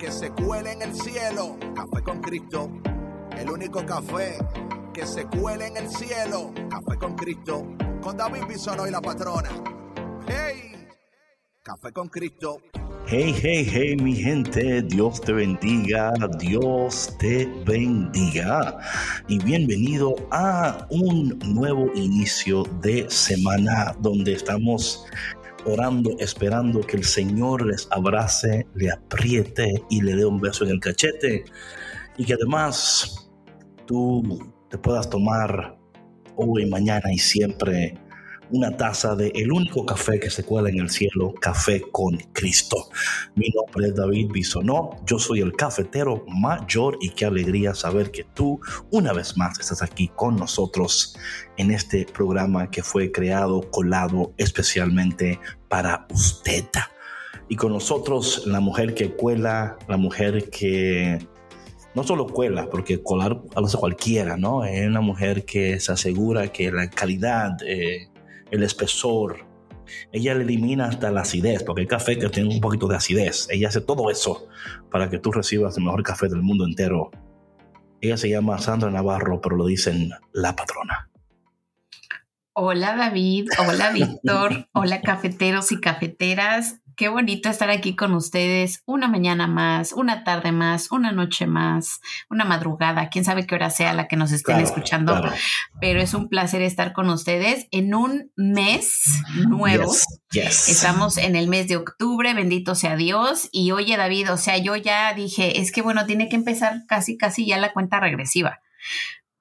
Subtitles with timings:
[0.00, 1.58] que se cuele en el cielo.
[1.74, 2.70] Café con Cristo.
[3.36, 4.38] El único café
[4.94, 6.52] que se cuele en el cielo.
[6.70, 7.66] Café con Cristo.
[8.00, 9.50] Con David Bisonó y la patrona.
[10.26, 10.88] ¡Hey!
[11.62, 12.62] Café con Cristo.
[13.06, 18.78] Hey, hey, hey, mi gente, Dios te bendiga, Dios te bendiga.
[19.28, 25.04] Y bienvenido a un nuevo inicio de semana donde estamos
[25.66, 30.70] orando, esperando que el Señor les abrace, le apriete y le dé un beso en
[30.70, 31.44] el cachete.
[32.16, 33.30] Y que además
[33.86, 35.78] tú te puedas tomar
[36.36, 37.94] hoy, mañana y siempre
[38.52, 42.88] una taza de el único café que se cuela en el cielo, café con Cristo.
[43.34, 48.24] Mi nombre es David Bisonó, yo soy el cafetero mayor y qué alegría saber que
[48.34, 51.16] tú una vez más estás aquí con nosotros
[51.56, 56.64] en este programa que fue creado, colado especialmente para usted.
[57.48, 61.18] Y con nosotros la mujer que cuela, la mujer que
[61.94, 64.64] no solo cuela, porque colar a veces cualquiera, ¿no?
[64.64, 68.08] Es una mujer que se asegura que la calidad, eh,
[68.50, 69.46] el espesor,
[70.12, 73.48] ella le elimina hasta la acidez, porque el café que tiene un poquito de acidez,
[73.50, 74.48] ella hace todo eso
[74.90, 77.10] para que tú recibas el mejor café del mundo entero.
[78.00, 81.10] Ella se llama Sandra Navarro, pero lo dicen la patrona.
[82.52, 86.80] Hola David, hola Víctor, hola cafeteros y cafeteras.
[86.96, 92.00] Qué bonito estar aquí con ustedes una mañana más, una tarde más, una noche más,
[92.28, 95.20] una madrugada, quién sabe qué hora sea la que nos estén escuchando,
[95.80, 99.02] pero es un placer estar con ustedes en un mes
[99.48, 99.92] nuevo.
[100.32, 103.48] Estamos en el mes de octubre, bendito sea Dios.
[103.52, 107.16] Y oye David, o sea, yo ya dije, es que bueno, tiene que empezar casi,
[107.16, 108.60] casi ya la cuenta regresiva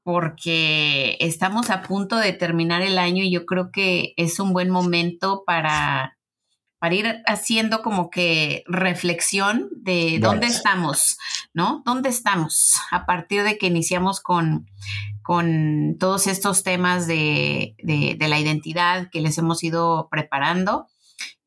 [0.02, 4.70] porque estamos a punto de terminar el año y yo creo que es un buen
[4.72, 6.18] momento para
[6.80, 11.18] para ir haciendo como que reflexión de dónde estamos,
[11.54, 11.84] ¿no?
[11.86, 14.70] ¿Dónde estamos a partir de que iniciamos con,
[15.22, 17.76] con todos estos temas de,
[18.20, 20.88] la identidad que les hemos ido preparando?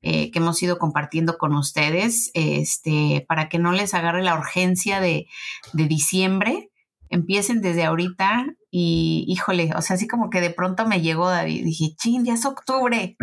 [0.05, 5.01] Eh, que hemos ido compartiendo con ustedes, este, para que no les agarre la urgencia
[5.01, 5.29] de,
[5.75, 6.72] de diciembre,
[7.13, 11.65] empiecen desde ahorita y híjole, o sea, así como que de pronto me llegó David,
[11.65, 13.17] dije, chin, ya es octubre,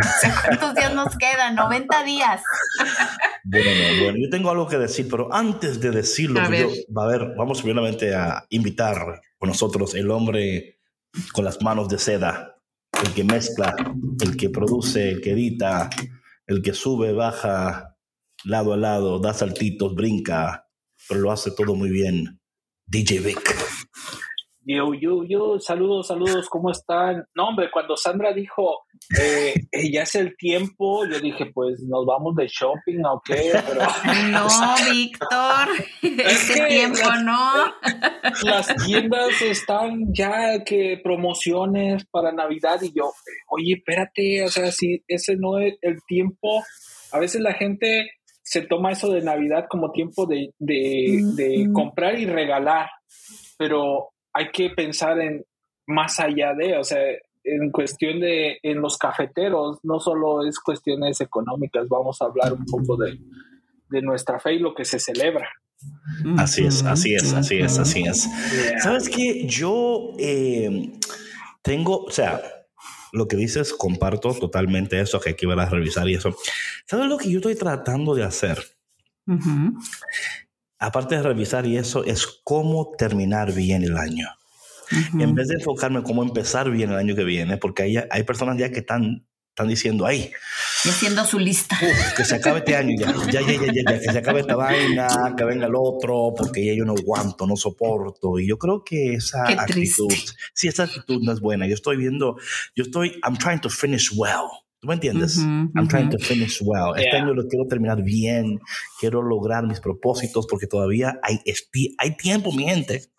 [0.45, 1.55] ¿cuántos días nos quedan?
[1.55, 2.41] 90 días.
[3.51, 3.69] Bueno,
[4.03, 6.67] bueno, yo tengo algo que decir, pero antes de decirlo, a ver.
[6.67, 10.77] a ver, vamos primeramente a invitar con nosotros el hombre
[11.33, 12.61] con las manos de seda,
[13.03, 13.75] el que mezcla,
[14.21, 15.89] el que produce, el que edita,
[16.45, 17.97] el que sube, baja,
[18.43, 20.67] lado a lado, da saltitos, brinca,
[21.07, 22.39] pero lo hace todo muy bien.
[22.85, 23.78] DJ Vic.
[24.65, 27.25] Yo, yo, yo, saludos, saludos, ¿cómo están?
[27.33, 28.83] No, hombre, cuando Sandra dijo,
[29.19, 33.21] eh, eh, ya es el tiempo, yo dije, pues nos vamos de shopping, ¿o?
[33.25, 33.61] Pero,
[34.31, 34.47] no,
[34.91, 35.69] Víctor,
[36.01, 37.73] ese tiempo no.
[38.43, 43.13] Las tiendas están ya que promociones para Navidad y yo,
[43.47, 46.63] oye, espérate, o sea, si ese no es el tiempo,
[47.13, 48.11] a veces la gente
[48.43, 52.89] se toma eso de Navidad como tiempo de, de, de comprar y regalar,
[53.57, 55.45] pero hay que pensar en
[55.87, 57.01] más allá de, o sea,
[57.43, 62.65] en cuestión de, en los cafeteros, no solo es cuestiones económicas, vamos a hablar un
[62.65, 63.17] poco de,
[64.01, 65.49] nuestra fe y lo que se celebra.
[66.37, 68.29] Así es, así es, así es, así es.
[68.83, 69.47] ¿Sabes qué?
[69.47, 70.91] Yo eh,
[71.63, 72.39] tengo, o sea,
[73.11, 76.35] lo que dices, comparto totalmente eso, que aquí van a revisar y eso.
[76.85, 78.59] ¿Sabes lo que yo estoy tratando de hacer?
[80.79, 84.27] Aparte de revisar y eso, es cómo terminar bien el año.
[85.19, 88.23] En vez de enfocarme en cómo empezar bien el año que viene, porque hay, hay
[88.23, 90.31] personas ya que están, están diciendo, ahí.
[90.83, 91.77] haciendo su lista.
[92.17, 95.35] que se acabe este año ya, ya, ya, ya, ya, que se acabe esta vaina,
[95.37, 98.39] que venga el otro, porque ya yo no aguanto, no soporto.
[98.39, 100.11] Y yo creo que esa actitud,
[100.55, 101.67] sí, esa actitud no es buena.
[101.67, 102.37] Yo estoy viendo,
[102.75, 104.49] yo estoy, I'm trying to finish well.
[104.79, 105.37] ¿Tú me entiendes?
[105.37, 106.97] I'm trying to finish well.
[106.97, 108.59] Este año lo quiero terminar bien,
[108.99, 111.39] quiero lograr mis propósitos porque todavía hay,
[111.97, 113.11] hay tiempo, mi gente.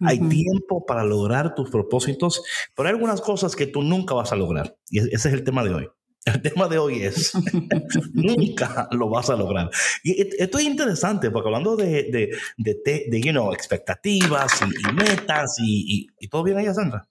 [0.00, 2.42] Hay tiempo para lograr tus propósitos,
[2.74, 4.76] pero hay algunas cosas que tú nunca vas a lograr.
[4.88, 5.88] Y ese es el tema de hoy.
[6.24, 7.32] El tema de hoy es,
[8.14, 9.70] nunca lo vas a lograr.
[10.02, 12.10] Y esto es interesante, porque hablando de,
[12.56, 17.06] de, de, you know, expectativas y, metas y, y, todo bien ahí, Sandra.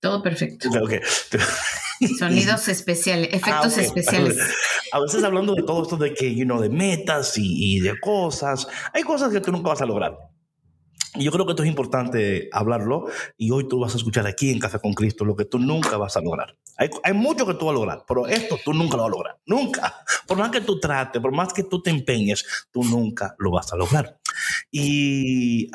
[0.00, 0.68] Todo perfecto.
[2.18, 4.36] Sonidos especiales, efectos ah, especiales.
[4.92, 8.66] A veces hablando de todo esto de que, you know, de metas y, de cosas,
[8.94, 10.16] hay cosas que tú nunca vas a lograr.
[11.14, 13.06] Y yo creo que esto es importante hablarlo
[13.36, 15.96] y hoy tú vas a escuchar aquí en Café con Cristo lo que tú nunca
[15.96, 16.56] vas a lograr.
[16.76, 19.16] Hay, hay mucho que tú vas a lograr, pero esto tú nunca lo vas a
[19.16, 19.38] lograr.
[19.46, 20.04] Nunca.
[20.26, 23.72] Por más que tú trates, por más que tú te empeñes, tú nunca lo vas
[23.72, 24.18] a lograr.
[24.70, 25.68] Y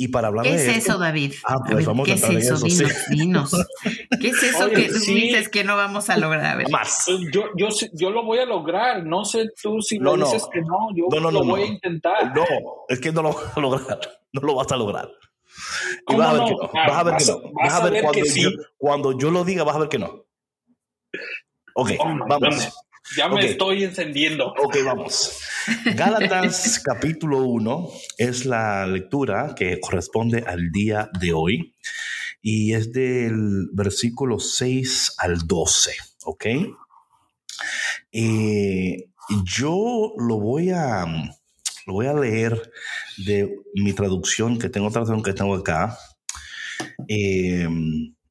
[0.00, 0.70] y para hablar ¿Qué de.
[0.70, 1.34] es eso, David?
[1.44, 2.54] Ah, pues vamos ¿Qué a es eso?
[2.54, 3.66] eso dinos, dinos.
[4.20, 6.70] ¿Qué es eso que tú dices que no vamos a lograr?
[6.70, 7.02] Más.
[7.04, 9.04] Pues yo, yo, yo lo voy a lograr.
[9.04, 10.90] No sé tú si no, dices que no.
[10.94, 12.32] Yo lo voy a intentar.
[12.32, 12.44] No,
[12.88, 13.98] es que no lo vas a lograr.
[14.32, 15.10] No lo vas a lograr.
[16.06, 16.70] Y vas, a ver que no.
[16.72, 17.52] vas a ver que no.
[17.52, 20.26] Vas, a ver, cuando, yo, cuando yo lo diga, vas a ver que no.
[21.74, 22.72] Ok, oh vamos.
[23.16, 24.52] Ya me estoy encendiendo.
[24.58, 25.38] Ok, vamos.
[25.94, 27.88] Gálatas capítulo 1
[28.18, 31.74] es la lectura que corresponde al día de hoy
[32.42, 35.92] y es del versículo 6 al 12,
[36.24, 36.46] ¿ok?
[38.12, 39.10] Eh,
[39.44, 41.06] yo lo voy a,
[41.86, 42.70] lo voy a leer
[43.16, 45.98] de mi traducción, que tengo traducción que tengo acá.
[47.08, 47.68] Eh,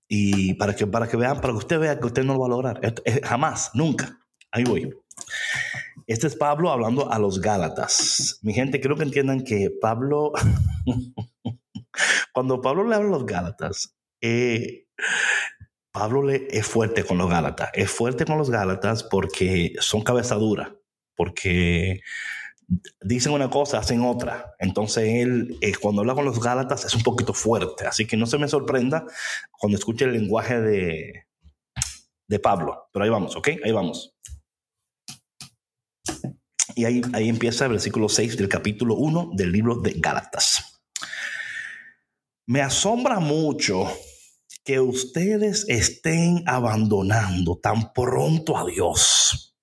[0.07, 2.45] y para que, para que vean, para que usted vea que usted no lo va
[2.45, 2.81] a lograr.
[3.23, 4.19] Jamás, nunca.
[4.57, 4.92] Ahí voy.
[6.07, 8.39] Este es Pablo hablando a los Gálatas.
[8.42, 10.31] Mi gente, quiero que entiendan que Pablo,
[12.33, 14.88] cuando Pablo le habla a los Gálatas, eh,
[15.92, 17.69] Pablo es fuerte con los Gálatas.
[17.75, 20.75] Es fuerte con los Gálatas porque son cabeza dura,
[21.15, 22.01] porque
[23.01, 24.56] dicen una cosa, hacen otra.
[24.57, 27.86] Entonces él, eh, cuando habla con los Gálatas, es un poquito fuerte.
[27.86, 29.06] Así que no se me sorprenda
[29.51, 31.27] cuando escuche el lenguaje de,
[32.27, 32.89] de Pablo.
[32.92, 33.50] Pero ahí vamos, ¿ok?
[33.63, 34.16] Ahí vamos.
[36.75, 40.81] Y ahí, ahí empieza el versículo 6 del capítulo 1 del libro de Gálatas.
[42.45, 43.92] Me asombra mucho
[44.63, 49.57] que ustedes estén abandonando tan pronto a Dios,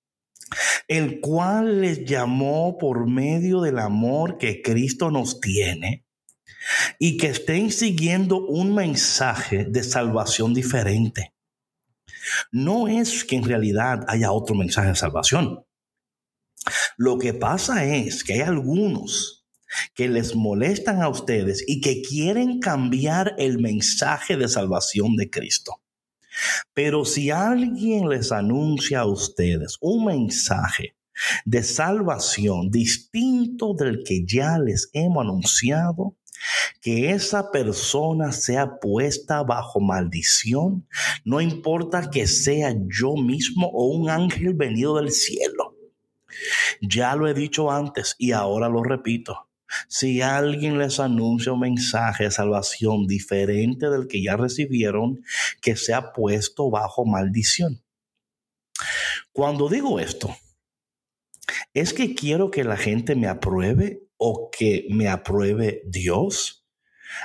[0.87, 6.05] el cual les llamó por medio del amor que Cristo nos tiene,
[6.99, 11.33] y que estén siguiendo un mensaje de salvación diferente.
[12.51, 15.65] No es que en realidad haya otro mensaje de salvación.
[16.97, 19.45] Lo que pasa es que hay algunos
[19.93, 25.81] que les molestan a ustedes y que quieren cambiar el mensaje de salvación de Cristo.
[26.73, 30.95] Pero si alguien les anuncia a ustedes un mensaje
[31.45, 36.17] de salvación distinto del que ya les hemos anunciado,
[36.81, 40.87] que esa persona sea puesta bajo maldición,
[41.23, 45.74] no importa que sea yo mismo o un ángel venido del cielo.
[46.81, 49.49] Ya lo he dicho antes y ahora lo repito.
[49.87, 55.23] Si alguien les anuncia un mensaje de salvación diferente del que ya recibieron,
[55.61, 57.81] que sea puesto bajo maldición.
[59.31, 60.35] Cuando digo esto,
[61.73, 66.65] ¿es que quiero que la gente me apruebe o que me apruebe Dios?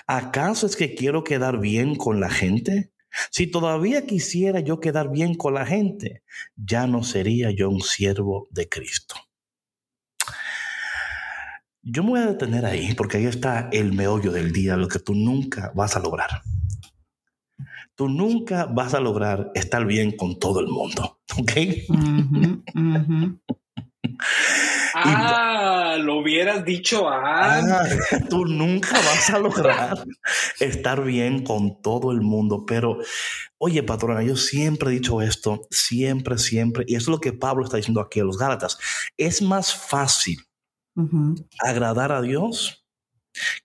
[0.07, 2.90] ¿Acaso es que quiero quedar bien con la gente?
[3.31, 6.23] Si todavía quisiera yo quedar bien con la gente,
[6.57, 9.17] ya no sería yo un siervo de Cristo.
[11.83, 14.99] Yo me voy a detener ahí porque ahí está el meollo del día, lo que
[14.99, 16.43] tú nunca vas a lograr.
[17.95, 21.53] Tú nunca vas a lograr estar bien con todo el mundo, ¿ok?
[24.93, 28.13] Ah, lo hubieras dicho antes.
[28.13, 30.05] Ah, tú nunca vas a lograr
[30.61, 32.99] estar bien con todo el mundo, pero
[33.59, 37.65] oye, patrona, yo siempre he dicho esto, siempre, siempre, y eso es lo que Pablo
[37.65, 38.79] está diciendo aquí a los Gálatas.
[39.17, 40.39] Es más fácil
[41.61, 42.85] agradar a Dios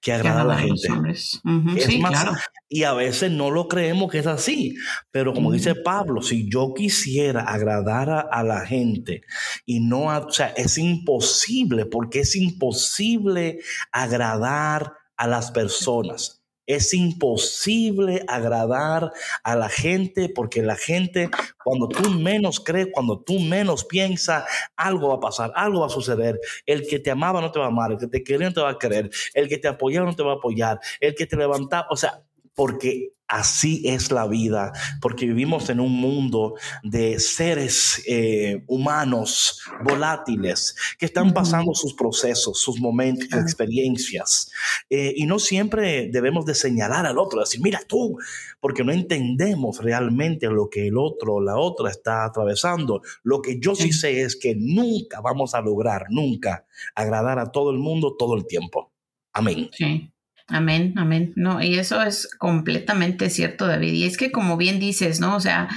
[0.01, 0.87] que agradar a la gente.
[1.15, 2.33] sí, claro.
[2.67, 4.75] Y a veces no lo creemos que es así,
[5.11, 9.21] pero como dice Pablo, si yo quisiera agradar a, la gente
[9.65, 13.59] y no, o sea, es imposible porque es imposible
[13.91, 16.44] agradar a las personas.
[16.67, 19.11] Es imposible agradar
[19.43, 21.29] a la gente porque la gente,
[21.63, 24.45] cuando tú menos crees, cuando tú menos piensas,
[24.75, 26.39] algo va a pasar, algo va a suceder.
[26.65, 28.61] El que te amaba no te va a amar, el que te quería no te
[28.61, 31.35] va a querer, el que te apoyaba no te va a apoyar, el que te
[31.35, 32.21] levantaba, o sea,
[32.53, 40.75] porque Así es la vida, porque vivimos en un mundo de seres eh, humanos volátiles
[40.99, 44.51] que están pasando sus procesos, sus momentos, sus experiencias.
[44.91, 48.15] Eh, y no siempre debemos de señalar al otro, decir, mira tú,
[48.59, 53.01] porque no entendemos realmente lo que el otro o la otra está atravesando.
[53.23, 57.71] Lo que yo sí sé es que nunca vamos a lograr, nunca, agradar a todo
[57.71, 58.91] el mundo todo el tiempo.
[59.33, 59.69] Amén.
[59.73, 60.11] Sí.
[60.47, 61.33] Amén, amén.
[61.35, 63.93] No, y eso es completamente cierto, David.
[63.93, 65.35] Y es que como bien dices, ¿no?
[65.35, 65.69] O sea,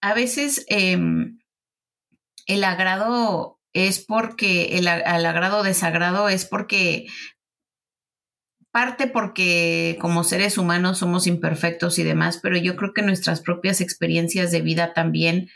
[0.00, 1.38] a veces em,
[2.46, 7.06] el agrado es porque, el, el agrado desagrado es porque
[8.76, 13.80] parte porque como seres humanos somos imperfectos y demás, pero yo creo que nuestras propias
[13.80, 15.48] experiencias de vida también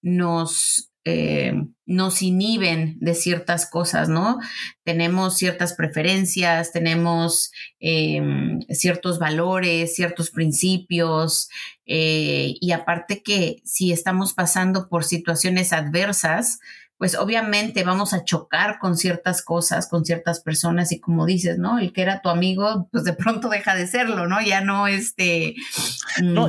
[0.00, 1.54] nos eh,
[1.86, 4.38] nos inhiben de ciertas cosas, ¿no?
[4.84, 7.50] Tenemos ciertas preferencias, tenemos
[7.80, 11.48] em, ciertos valores, ciertos principios,
[11.86, 16.58] eh, y aparte que si estamos pasando por situaciones adversas,
[16.98, 21.78] pues obviamente vamos a chocar con ciertas cosas, con ciertas personas y como dices, ¿no?
[21.78, 24.42] El que era tu amigo, pues de pronto deja de serlo, ¿no?
[24.42, 25.54] Ya no, este,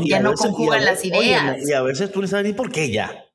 [0.04, 1.66] ya no conjugan las ideas.
[1.66, 3.29] y a veces tú no sabes ni por qué ya.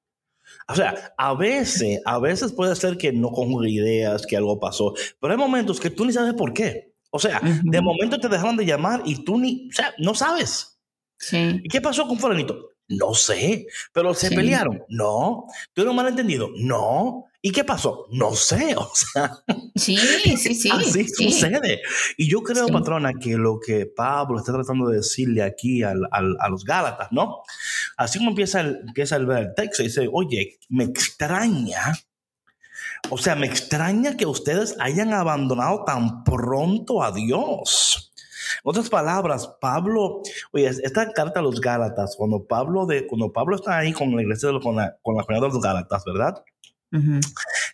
[0.69, 4.95] O sea, a veces, a veces puede ser que no conjugue ideas, que algo pasó,
[5.21, 6.95] pero hay momentos que tú ni sabes por qué.
[7.11, 10.81] O sea, de momento te dejaron de llamar y tú ni, o sea, no sabes.
[11.19, 11.61] Sí.
[11.63, 12.71] ¿Y qué pasó con fulanito?
[12.89, 14.83] No sé, pero se pelearon.
[14.89, 15.47] No.
[15.73, 16.51] ¿Tuvieron malentendido?
[16.57, 17.27] No.
[17.47, 18.07] ¿Y qué pasó?
[18.11, 19.31] No sé, o sea.
[19.77, 20.71] Sí, sí, sí.
[20.73, 21.83] Así sucede.
[22.17, 26.65] Y yo creo, patrona, que lo que Pablo está tratando de decirle aquí a los
[26.65, 27.43] Gálatas, ¿no?
[27.99, 31.93] Así como empieza el, empieza el, el texto, dice, oye, me extraña,
[33.11, 38.15] o sea, me extraña que ustedes hayan abandonado tan pronto a Dios.
[38.65, 40.23] En otras palabras, Pablo,
[40.53, 44.23] oye, esta carta a los Gálatas, cuando Pablo, de, cuando Pablo está ahí con la
[44.23, 46.43] iglesia, de, con la, con la de los Gálatas, ¿verdad?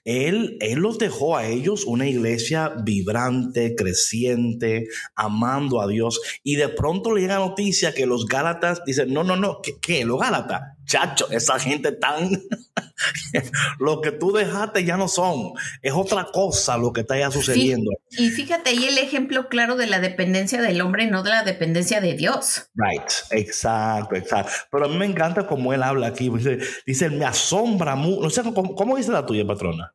[0.05, 6.21] Él, él los dejó a ellos una iglesia vibrante, creciente, amando a Dios.
[6.43, 9.79] Y de pronto le llega noticia que los Gálatas dicen, no, no, no, ¿qué?
[9.81, 10.05] qué?
[10.05, 10.62] ¿Los Gálatas?
[10.91, 12.29] Chacho, esa gente tan...
[13.79, 15.53] lo que tú dejaste ya no son.
[15.83, 17.93] Es otra cosa lo que está ya sucediendo.
[18.11, 22.01] y fíjate ahí el ejemplo claro de la dependencia del hombre, no de la dependencia
[22.01, 22.71] de Dios.
[22.75, 24.51] Right, exacto, exacto.
[24.73, 26.29] Pero a mí me encanta como él habla aquí.
[26.29, 28.23] Dice, dice me asombra mucho.
[28.23, 29.95] No sé, ¿cómo, ¿cómo dice la tuya, patrona?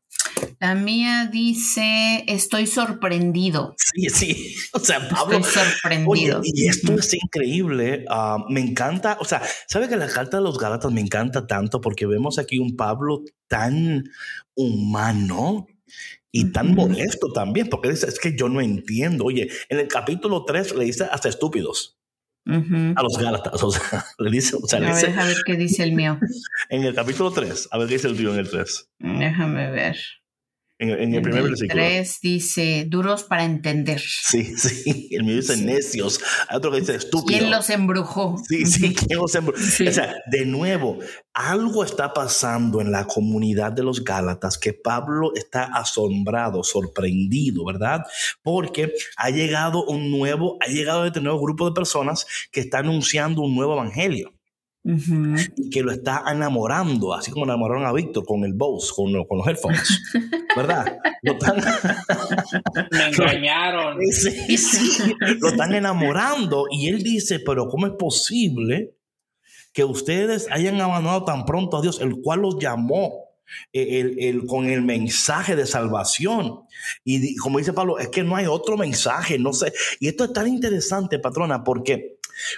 [0.59, 3.75] La mía dice, estoy sorprendido.
[3.77, 4.55] Sí, sí.
[4.73, 5.37] O sea, Pablo.
[5.37, 6.41] Estoy sorprendido.
[6.43, 8.05] y esto es increíble.
[8.09, 9.17] Ah, me encanta.
[9.19, 11.81] O sea, ¿sabe que la carta de los Gálatas me encanta tanto?
[11.81, 14.05] Porque vemos aquí un Pablo tan
[14.55, 15.67] humano
[16.31, 17.69] y tan molesto también.
[17.69, 19.25] Porque dice, es que yo no entiendo.
[19.25, 21.97] Oye, en el capítulo 3 le dice hasta estúpidos.
[22.47, 25.81] A los Gálatas, o sea, le dice, o sea, a, ver, a ver qué dice
[25.81, 26.19] el mío.
[26.69, 28.89] En el capítulo 3, a ver qué dice el tuyo en el 3.
[28.99, 29.97] Déjame ver.
[30.77, 31.81] En, el primer versículo.
[31.81, 34.01] 3 dice duros para entender.
[34.01, 35.07] Sí, sí.
[35.11, 36.19] El mío dice necios.
[36.49, 37.39] Hay otro que dice estúpido.
[37.39, 38.35] ¿Quién los embrujó?
[38.49, 39.57] Sí, sí, ¿quién los embrujó?
[39.61, 40.99] O sea, de nuevo,
[41.33, 48.01] algo está pasando en la comunidad de los Gálatas que Pablo está asombrado, sorprendido, ¿verdad?
[48.43, 53.41] Porque ha llegado un nuevo, ha llegado este nuevo grupo de personas que está anunciando
[53.41, 54.34] un nuevo evangelio
[54.85, 59.39] y que lo está enamorando, así como enamoraron a Víctor con el Bose, con, con
[59.39, 60.01] los headphones,
[60.55, 60.99] ¿verdad?
[61.23, 61.57] Lo están...
[62.91, 63.97] Me engañaron.
[64.11, 68.95] Sí, sí, lo están enamorando y él dice, pero ¿cómo es posible
[69.73, 73.25] que ustedes hayan abandonado tan pronto a Dios, el cual los llamó?
[73.73, 76.61] Eh, el, el, con el mensaje de salvación.
[77.03, 79.71] Y como dice Pablo, es que no hay otro mensaje, no sé.
[79.99, 82.14] Y esto es tan interesante, patrona, porque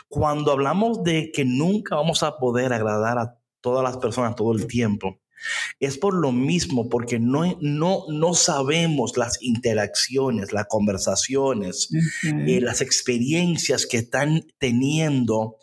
[0.07, 4.67] cuando hablamos de que nunca vamos a poder agradar a todas las personas todo el
[4.67, 5.19] tiempo,
[5.79, 11.89] es por lo mismo, porque no, no, no sabemos las interacciones, las conversaciones,
[12.23, 15.57] eh, las experiencias que están teniendo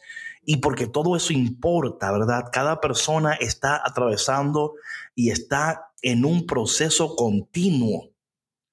[0.44, 2.44] y porque todo eso importa, ¿verdad?
[2.52, 4.75] Cada persona está atravesando
[5.14, 8.13] y está en un proceso continuo.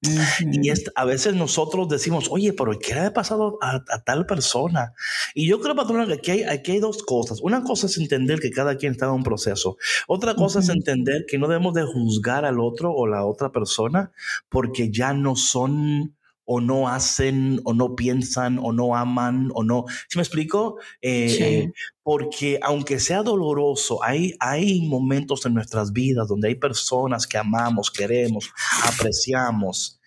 [0.02, 4.94] Y a veces nosotros decimos, oye, pero ¿qué le ha pasado a, tal persona?
[5.32, 7.40] Y yo creo, patrona, que aquí hay, aquí hay dos cosas.
[7.40, 9.76] Una cosa es entender que cada quien está en un proceso.
[10.08, 14.10] Otra cosa es entender que no debemos de juzgar al otro o la otra persona
[14.48, 16.16] porque ya no son
[16.54, 19.86] o no hacen o no piensan o no aman o no.
[20.10, 20.76] ¿Sí me explico?
[21.00, 27.38] Eh, porque aunque sea doloroso, hay, hay momentos en nuestras vidas donde hay personas que
[27.38, 28.50] amamos, queremos,
[28.84, 29.98] apreciamos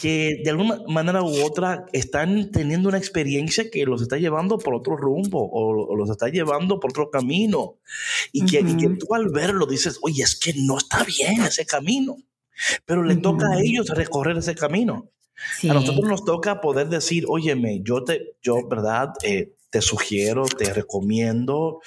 [0.00, 4.74] que de alguna manera u otra están teniendo una experiencia que los está llevando por
[4.74, 7.78] otro rumbo o, los está llevando por otro camino.
[8.30, 8.62] Y que,
[8.96, 12.16] tú al verlo dices, oye, es que no está bien ese camino,
[12.84, 15.10] pero le toca a ellos recorrer ese camino.
[15.68, 19.12] A nosotros nos toca poder decir, óyeme, yo te, yo, ¿verdad?
[19.22, 21.80] Eh, te sugiero, te recomiendo,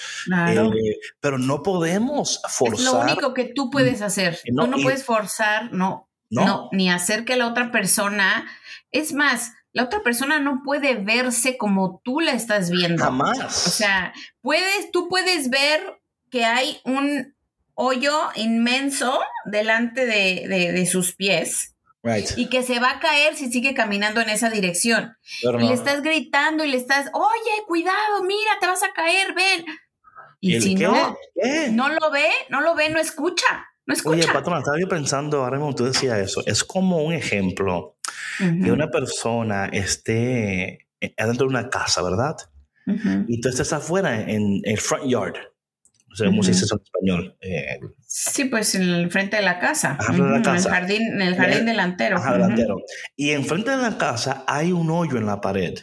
[0.47, 2.79] eh, pero no podemos forzar.
[2.79, 4.39] Es lo único que tú puedes hacer.
[4.51, 8.49] No, tú no puedes forzar, no, no, ni hacer que la otra persona,
[8.91, 13.03] es más, la otra persona no puede verse como tú la estás viendo.
[13.03, 13.67] Jamás.
[13.67, 15.81] O sea, puedes, tú puedes ver
[16.29, 17.35] que hay un
[17.75, 21.72] hoyo inmenso delante de sus pies
[22.35, 25.15] y que se va a caer si sigue caminando en esa dirección.
[25.41, 29.65] y le estás gritando y le estás, oye, cuidado, mira, te vas a caer, ven.
[30.41, 31.17] Y, si no,
[31.71, 33.65] no lo ve, no lo ve, no escucha.
[33.85, 34.15] No escucha.
[34.15, 37.97] Oye, patrón, estaba yo pensando, ahora mismo tú decías eso, es como un ejemplo
[38.39, 42.35] de una persona esté adentro de una casa, ¿verdad?
[43.27, 45.35] Y tú estás afuera en el front yard
[46.13, 47.37] o sea, ¿cómo se dice eso en español?
[47.41, 47.79] Eh,
[48.13, 49.97] sí, pues en el frente de la casa.
[50.07, 52.21] En el jardín, en el jardín delantero.
[52.21, 52.77] delantero.
[53.15, 55.73] Y enfrente de la casa hay un hoyo en la pared.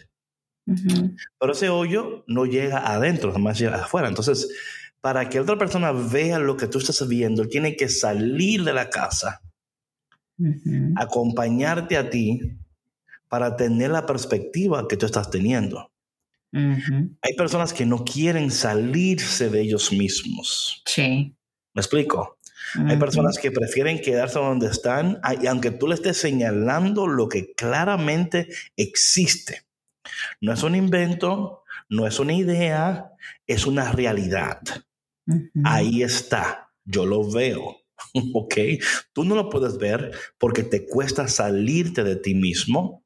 [0.64, 4.06] Pero ese hoyo no llega adentro, más llega afuera.
[4.06, 4.49] Entonces,
[5.00, 8.88] para que otra persona vea lo que tú estás viendo, tiene que salir de la
[8.90, 9.42] casa,
[10.94, 12.56] acompañarte a ti
[13.28, 15.90] para tener la perspectiva que tú estás teniendo.
[16.52, 20.82] Hay personas que no quieren salirse de ellos mismos.
[20.87, 21.34] Sí.
[21.80, 22.38] ¿Me explico?
[22.87, 27.54] Hay personas que prefieren quedarse donde están, y aunque tú le estés señalando lo que
[27.54, 29.62] claramente existe.
[30.42, 33.12] No es un invento, no es una idea,
[33.46, 34.60] es una realidad.
[35.64, 37.78] Ahí está, yo lo veo.
[38.34, 38.54] ¿Ok?
[39.14, 43.04] Tú no lo puedes ver porque te cuesta salirte de ti mismo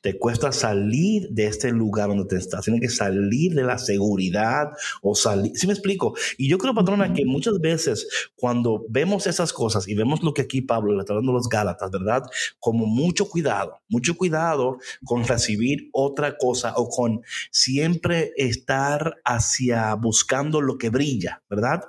[0.00, 2.64] te cuesta salir de este lugar donde te estás.
[2.64, 4.70] Tienes que salir de la seguridad
[5.02, 5.52] o salir.
[5.54, 6.14] ¿Sí me explico?
[6.36, 10.42] Y yo creo, patrona, que muchas veces cuando vemos esas cosas y vemos lo que
[10.42, 12.22] aquí Pablo le está dando a los Gálatas, ¿verdad?
[12.58, 20.60] Como mucho cuidado, mucho cuidado con recibir otra cosa o con siempre estar hacia buscando
[20.60, 21.82] lo que brilla, ¿verdad?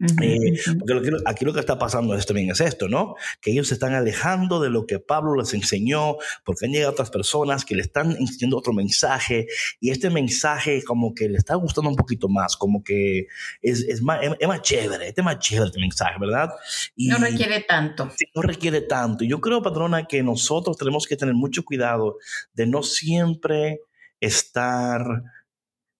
[0.00, 3.16] Eh, porque aquí lo que está pasando esto bien es esto, ¿no?
[3.40, 7.10] Que ellos se están alejando de lo que Pablo les enseñó, porque han llegado otras
[7.10, 9.46] personas que le están enseñando otro mensaje,
[9.80, 13.26] y este mensaje como que le está gustando un poquito más, como que
[13.60, 16.50] es, es, más, es, más, chévere, este es más chévere este mensaje, ¿verdad?
[16.94, 18.10] Y, no requiere tanto.
[18.34, 19.24] no requiere tanto.
[19.24, 22.18] Yo creo, patrona, que nosotros tenemos que tener mucho cuidado
[22.54, 23.80] de no siempre
[24.20, 25.22] estar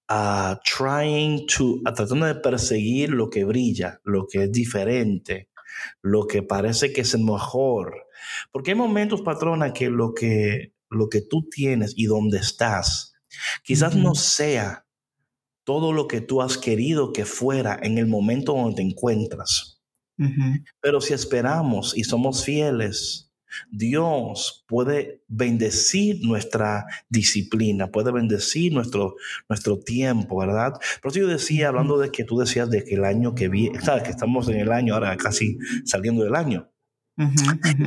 [0.08, 5.50] a trying to, tratando de perseguir lo que brilla, lo que es diferente,
[6.02, 8.06] lo que parece que es mejor.
[8.50, 13.14] Porque hay momentos, patrona, que lo que, lo que tú tienes y donde estás,
[13.62, 14.86] quizás no sea
[15.64, 19.82] todo lo que tú has querido que fuera en el momento donde te encuentras.
[20.80, 23.27] Pero si esperamos y somos fieles,
[23.70, 29.16] Dios puede bendecir nuestra disciplina, puede bendecir nuestro,
[29.48, 30.74] nuestro tiempo, ¿verdad?
[31.02, 33.78] Por eso yo decía, hablando de que tú decías de que el año que viene,
[34.04, 36.70] que estamos en el año, ahora casi saliendo del año.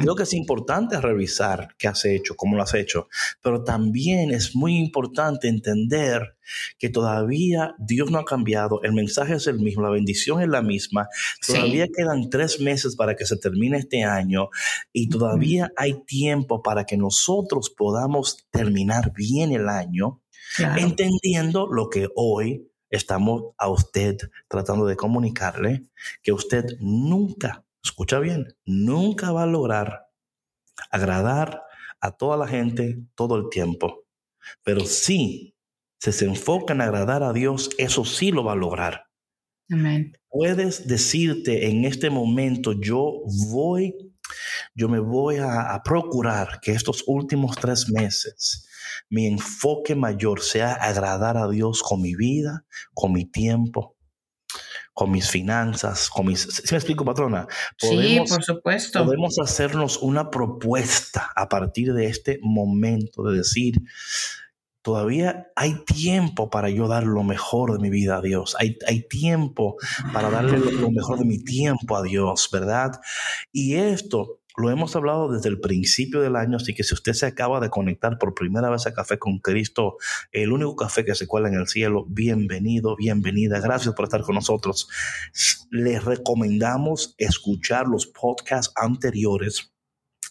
[0.01, 3.07] Creo que es importante revisar qué has hecho, cómo lo has hecho,
[3.41, 6.35] pero también es muy importante entender
[6.77, 10.61] que todavía Dios no ha cambiado, el mensaje es el mismo, la bendición es la
[10.61, 11.07] misma,
[11.45, 14.49] todavía quedan tres meses para que se termine este año
[14.91, 20.21] y todavía hay tiempo para que nosotros podamos terminar bien el año,
[20.77, 24.17] entendiendo lo que hoy estamos a usted
[24.49, 25.85] tratando de comunicarle,
[26.21, 30.07] que usted nunca escucha bien, nunca va a lograr
[30.89, 31.61] agradar
[31.99, 34.05] a toda la gente todo el tiempo.
[34.63, 35.55] Pero sí,
[35.99, 39.05] si se enfoca en agradar a Dios, eso sí lo va a lograr.
[39.69, 40.13] Amén.
[40.29, 43.95] Puedes decirte en este momento, yo voy,
[44.73, 48.67] yo me voy a, a procurar que estos últimos tres meses
[49.09, 53.97] mi enfoque mayor sea agradar a Dios con mi vida, con mi tiempo,
[54.93, 56.41] con mis finanzas, con mis...
[56.41, 57.47] ¿Sí me explico, patrona?
[57.77, 59.05] sí, por supuesto.
[59.05, 63.75] Podemos hacernos una propuesta a partir de este momento de decir,
[64.81, 68.55] todavía hay tiempo para yo dar lo mejor de mi vida a Dios.
[68.59, 69.77] Hay, hay tiempo
[70.13, 72.91] para darle lo mejor de mi tiempo a Dios, ¿verdad?
[73.51, 77.25] Y esto lo hemos hablado desde el principio del año, así que si usted se
[77.25, 79.97] acaba de conectar por primera vez a Café con Cristo,
[80.31, 84.35] el único café que se cuela en el cielo, bienvenido, bienvenida, gracias por estar con
[84.35, 84.89] nosotros.
[85.69, 89.71] Les recomendamos escuchar los podcasts anteriores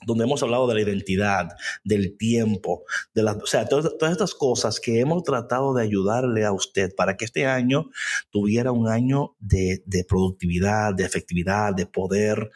[0.07, 1.49] donde hemos hablado de la identidad,
[1.85, 6.53] del tiempo, de las, o sea, todas, estas cosas que hemos tratado de ayudarle a
[6.53, 7.91] usted para que este año
[8.31, 12.51] tuviera un año de, productividad, de efectividad, de poder.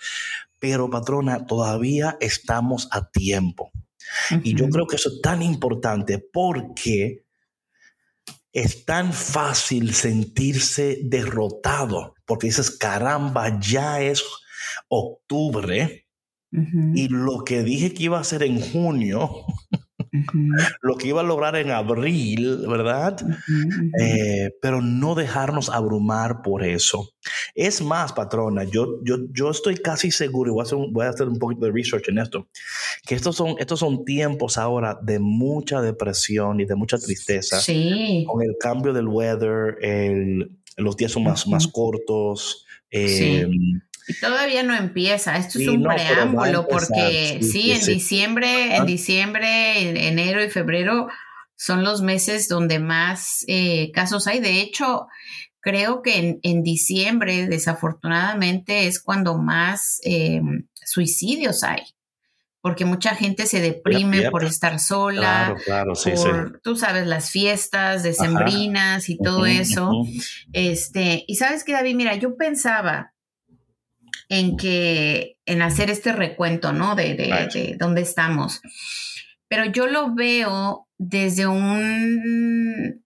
[0.59, 3.71] Pero, patrona, todavía estamos a tiempo.
[4.43, 7.25] Y yo creo que eso es tan importante porque
[8.53, 14.23] es tan fácil sentirse derrotado, porque dices, caramba, ya es
[14.89, 16.07] octubre
[16.95, 19.45] y lo que dije que iba a hacer en junio,
[20.83, 23.17] lo que iba a lograr en abril, ¿verdad?
[24.01, 27.11] Eh, pero no dejarnos abrumar por eso.
[27.55, 31.07] Es más, patrona, yo, yo, yo estoy casi seguro, y voy a, hacer un, voy
[31.07, 32.49] a hacer un poquito de research en esto,
[33.07, 37.61] que estos son, estos son tiempos ahora de mucha depresión y de mucha tristeza.
[37.61, 38.25] Sí.
[38.27, 42.67] Con el cambio del weather, el, los días son más, más cortos.
[42.91, 43.43] sí.
[44.07, 49.89] Em, y todavía no empieza, esto es un preámbulo porque sí, en diciembre, en diciembre,
[49.89, 51.09] en enero y febrero
[51.57, 54.41] son los meses donde más eh, casos hay.
[54.41, 55.07] De hecho,
[55.61, 60.41] creo que en, en, diciembre, desafortunadamente, es cuando más eh,
[60.85, 61.83] suicidios hay.
[62.61, 68.03] Porque mucha gente se deprime por estar sola, claro, claro, por, tú sabes, las fiestas
[68.03, 69.91] decembrinas y todo eso.
[70.55, 73.14] Este, y sabes que, David, mira, yo pensaba,
[74.29, 76.95] en que, en hacer este recuento, ¿no?
[76.95, 78.61] De, de, dónde estamos.
[79.49, 83.05] Pero yo lo veo desde un,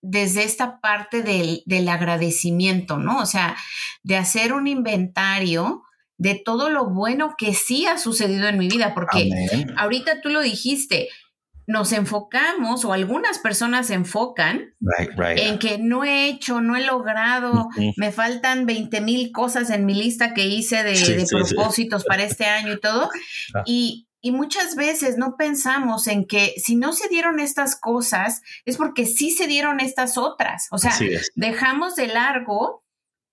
[0.00, 3.18] desde esta parte del, del agradecimiento, ¿no?
[3.18, 3.56] O sea,
[4.02, 5.82] de hacer un inventario
[6.16, 9.30] de todo lo bueno que sí ha sucedido en mi vida, porque
[9.76, 11.08] ahorita tú lo dijiste,
[11.66, 14.74] nos enfocamos o algunas personas se enfocan
[15.36, 19.94] en que no he hecho, no he logrado, me faltan 20 mil cosas en mi
[19.94, 23.08] lista que hice de, propósitos para este año y todo.
[23.54, 23.62] Ah.
[23.66, 28.76] Y, y, muchas veces no pensamos en que si no se dieron estas cosas es
[28.76, 30.68] porque sí se dieron estas otras.
[30.70, 30.92] O sea,
[31.34, 32.84] dejamos de largo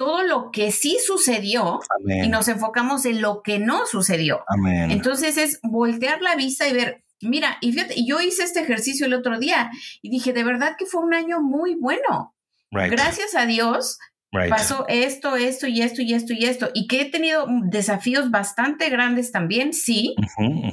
[0.01, 4.43] todo lo que sí sucedió y nos enfocamos en lo que no sucedió.
[4.89, 9.13] Entonces es voltear la vista y ver, Mira, y fíjate, yo hice este ejercicio el
[9.13, 9.69] otro día
[10.01, 12.35] y dije, de verdad que fue un año muy bueno.
[12.71, 13.97] Gracias a Dios
[14.49, 16.69] pasó esto, esto y esto y esto y esto.
[16.73, 20.15] Y que he tenido desafíos bastante grandes también, sí,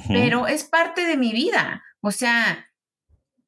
[0.07, 1.83] pero es parte de mi vida.
[2.01, 2.65] O sea,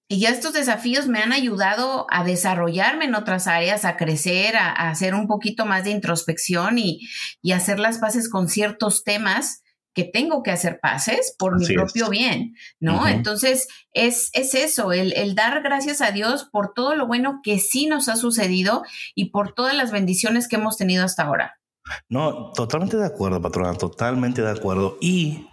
[0.10, 4.90] y ya estos desafíos me han ayudado a desarrollarme en otras áreas, a crecer, a,
[4.90, 7.08] hacer un poquito más de introspección y,
[7.42, 12.10] y hacer las paces con ciertos temas que tengo que hacer pases por mi propio
[12.10, 13.08] bien, ¿no?
[13.08, 17.60] Entonces, es, es eso, el, el, dar gracias a Dios por todo lo bueno que
[17.60, 18.84] sí nos ha sucedido
[19.16, 21.60] y por todas las bendiciones que hemos tenido hasta ahora.
[22.10, 24.98] No, totalmente de acuerdo, patrona, totalmente de acuerdo.
[25.02, 25.48] Y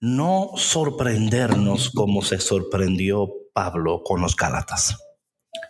[0.00, 4.96] no sorprendernos como se sorprendió Pablo con los Gálatas,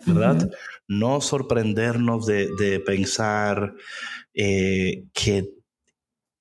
[0.05, 0.49] ¿verdad?
[0.87, 3.73] No sorprendernos de, de pensar
[4.33, 5.60] eh, que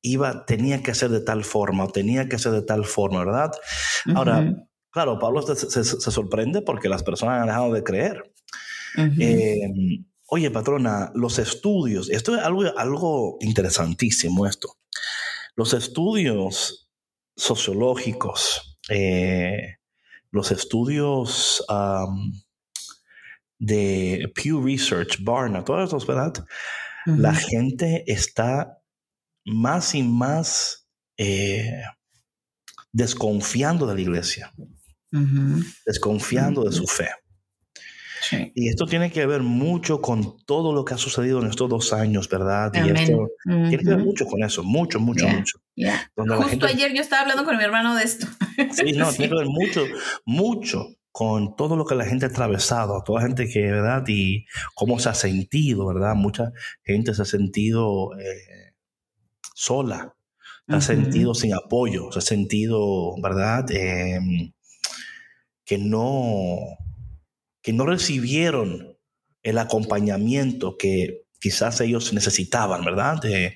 [0.03, 3.51] iba, tenía que ser de tal forma, o tenía que ser de tal forma, ¿verdad?
[4.15, 8.33] Ahora, claro, Pablo se, sorprende porque las personas han dejado de creer.
[8.97, 14.77] Em, oye, patrona, los estudios, esto es algo, algo interesantísimo esto.
[15.55, 16.89] Los estudios
[17.37, 19.77] sociológicos, eh,
[20.31, 21.65] los estudios
[23.59, 26.33] de Pew Research, Barna, todos estos, ¿verdad?
[27.07, 28.80] La gente está
[29.45, 31.83] más y más eh,
[32.93, 34.53] desconfiando de la iglesia,
[35.87, 37.09] desconfiando de su fe.
[38.55, 41.93] Y esto tiene que ver mucho con todo lo que ha sucedido en estos dos
[41.93, 42.73] años, ¿verdad?
[42.75, 45.59] Y esto tiene que ver mucho con eso, mucho, mucho, mucho.
[46.17, 48.27] Justo ayer yo estaba hablando con mi hermano de esto.
[48.73, 49.85] Sí, no, tiene que ver mucho,
[50.25, 54.05] mucho con todo lo que la gente ha atravesado, toda la gente que, ¿verdad?
[54.07, 56.15] Y cómo se ha sentido, ¿verdad?
[56.15, 56.53] Mucha
[56.85, 58.70] gente se ha sentido eh,
[59.61, 60.15] sola,
[60.67, 63.71] se ha sentido sin apoyo, se ha sentido, ¿verdad?
[63.71, 64.53] Em,
[65.65, 66.79] que, no,
[67.61, 68.97] que no recibieron
[69.43, 73.21] el acompañamiento que quizás ellos necesitaban, ¿verdad?
[73.21, 73.55] De,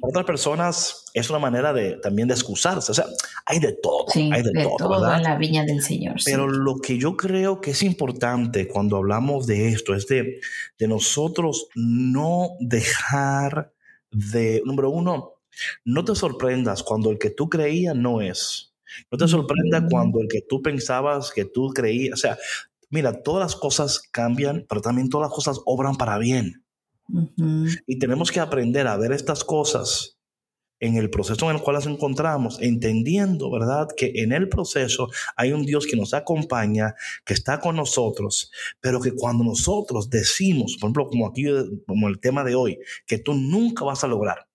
[0.00, 3.06] Otras personas es una manera de también de excusarse, o sea,
[3.44, 6.16] hay de todo, hay de, todo, en la viña del Señor.
[6.24, 10.40] Pero lo que yo creo que es importante cuando hablamos de esto es de,
[10.78, 13.72] de nosotros no dejar
[14.10, 15.33] de, número uno,
[15.84, 18.74] no te sorprendas cuando el que tú creías no es.
[19.10, 22.38] No te sorprenda cuando el que tú pensabas que tú creías, o sea,
[22.90, 26.64] mira, todas las cosas cambian, pero también todas las cosas obran para bien.
[27.86, 30.18] Y tenemos que aprender a ver estas cosas
[30.80, 35.52] en el proceso en el cual nos encontramos, entendiendo, ¿verdad?, que en el proceso hay
[35.52, 40.88] un Dios que nos acompaña, que está con nosotros, pero que cuando nosotros decimos, por
[40.88, 41.44] ejemplo, como aquí,
[41.86, 44.46] como el tema de hoy, que tú nunca vas a lograr,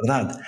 [0.00, 0.40] ¿verdad?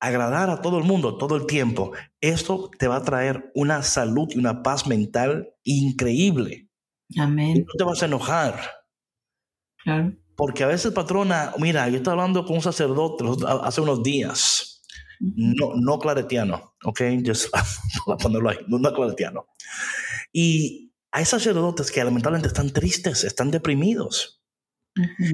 [0.00, 4.28] Agradar a todo el mundo todo el tiempo, esto te va a traer una salud
[4.30, 6.68] y una paz mental increíble.
[7.18, 7.64] Amén.
[7.66, 8.60] no te vas a enojar.
[9.84, 10.14] Claro.
[10.34, 13.24] Porque a veces, patrona, mira, yo estaba hablando con un sacerdote
[13.62, 14.82] hace unos días,
[15.20, 17.00] no, no claretiano, ¿ok?
[17.24, 17.48] Just
[18.22, 19.46] ponerlo ahí, no, no claretiano.
[20.32, 24.42] Y hay sacerdotes que lamentablemente están tristes, están deprimidos.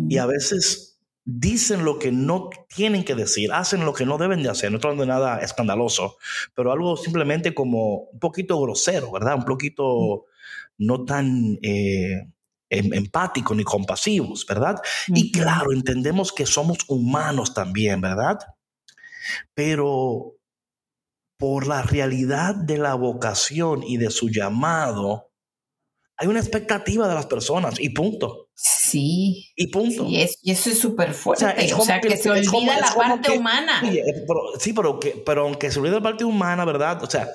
[0.08, 0.87] Y a veces
[1.30, 4.70] dicen lo que no tienen que decir, hacen lo que no deben de hacer.
[4.70, 6.16] No estoy hablando de nada escandaloso,
[6.54, 9.34] pero algo simplemente como un poquito grosero, ¿verdad?
[9.34, 10.24] Un poquito
[10.78, 12.28] no tan eh,
[12.70, 14.76] em, empáticos ni compasivos, ¿verdad?
[15.08, 18.38] Y claro, entendemos que somos humanos también, ¿verdad?
[19.52, 20.36] Pero
[21.36, 25.27] por la realidad de la vocación y de su llamado,
[26.20, 28.48] hay una expectativa de las personas y punto.
[28.54, 29.52] Sí.
[29.54, 30.04] Y punto.
[30.08, 31.44] y eso es súper fuerte.
[31.44, 31.48] O
[31.84, 33.80] sea, que, se olvida la parte humana.
[34.58, 37.04] sí, pero, que, pero aunque se olvida la parte humana, ¿verdad?
[37.04, 37.28] O sea,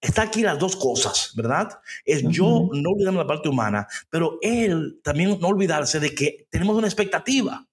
[0.00, 1.68] está aquí las dos cosas, ¿verdad?
[2.06, 6.74] Es yo no olvidarme la parte humana, pero él también no olvidarse de que tenemos
[6.76, 7.66] una expectativa.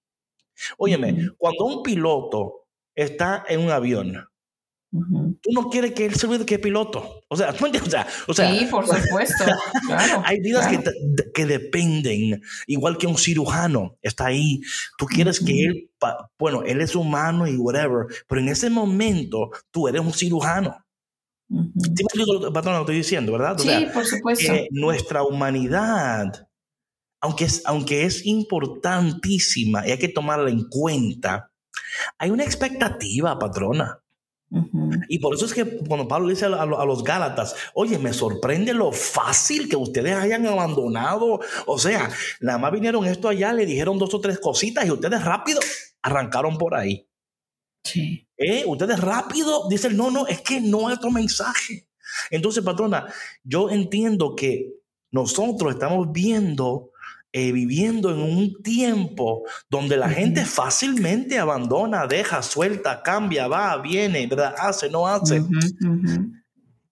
[0.76, 4.28] Óyeme, cuando un piloto está en un avión,
[4.90, 7.22] Tú no quieres que él se olvide que es piloto.
[7.28, 7.94] O sea, ¿tú entiendes?
[8.26, 9.44] O sea, sí, por supuesto.
[9.86, 10.82] Claro, hay vidas que,
[11.34, 14.60] que, dependen, igual que un cirujano está ahí.
[14.96, 15.90] Tú quieres que él,
[16.38, 20.76] bueno, él es humano y whatever, pero en ese momento tú eres un cirujano.
[21.50, 23.56] ¿Sí me lo que estoy diciendo, verdad?
[23.58, 24.52] sí, por supuesto.
[24.70, 26.46] nuestra humanidad,
[27.20, 31.50] aunque es, aunque es importantísima y hay que tomarla en cuenta,
[32.18, 33.98] hay una expectativa, patrona.
[35.08, 38.92] Y por eso es que cuando Pablo dice a, los Gálatas, oye, me sorprende lo
[38.92, 41.40] fácil que ustedes hayan abandonado.
[41.66, 45.22] O sea, nada más vinieron esto allá, le dijeron dos o tres cositas y ustedes
[45.22, 45.60] rápido
[46.02, 47.06] arrancaron por ahí.
[47.84, 48.26] Sí.
[48.36, 48.64] ¿Eh?
[48.66, 51.88] Ustedes rápido dicen, no, no, es que no hay otro mensaje.
[52.30, 53.12] Entonces, patrona,
[53.44, 54.78] yo entiendo que
[55.10, 56.90] nosotros estamos viendo
[57.32, 64.26] eh, viviendo en un tiempo donde la gente fácilmente abandona, deja, suelta, cambia, va, viene,
[64.26, 64.54] ¿verdad?
[64.58, 65.42] hace, no hace.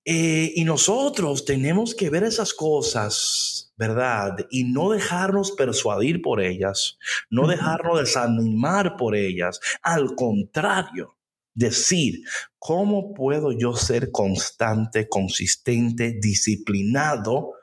[0.04, 4.36] Eh, y nosotros tenemos que ver esas cosas, ¿verdad?
[4.50, 6.98] Y no dejarnos persuadir por ellas,
[7.30, 9.58] no dejarnos desanimar por ellas.
[9.82, 11.16] Al contrario,
[11.54, 12.20] decir,
[12.58, 17.54] ¿cómo puedo yo ser constante, consistente, disciplinado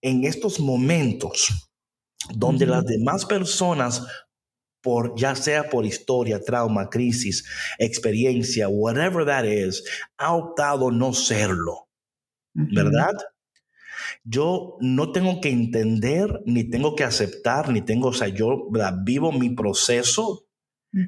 [0.00, 1.69] en estos momentos?
[2.34, 4.06] Donde las demás personas,
[4.82, 7.44] por, ya sea por historia, trauma, crisis,
[7.78, 9.84] experiencia, whatever that is,
[10.16, 11.88] ha optado no serlo.
[12.52, 13.12] ¿Verdad?
[14.24, 18.68] Yo no tengo que entender, ni tengo que aceptar, ni tengo, o sea, yo
[19.04, 20.46] vivo mi proceso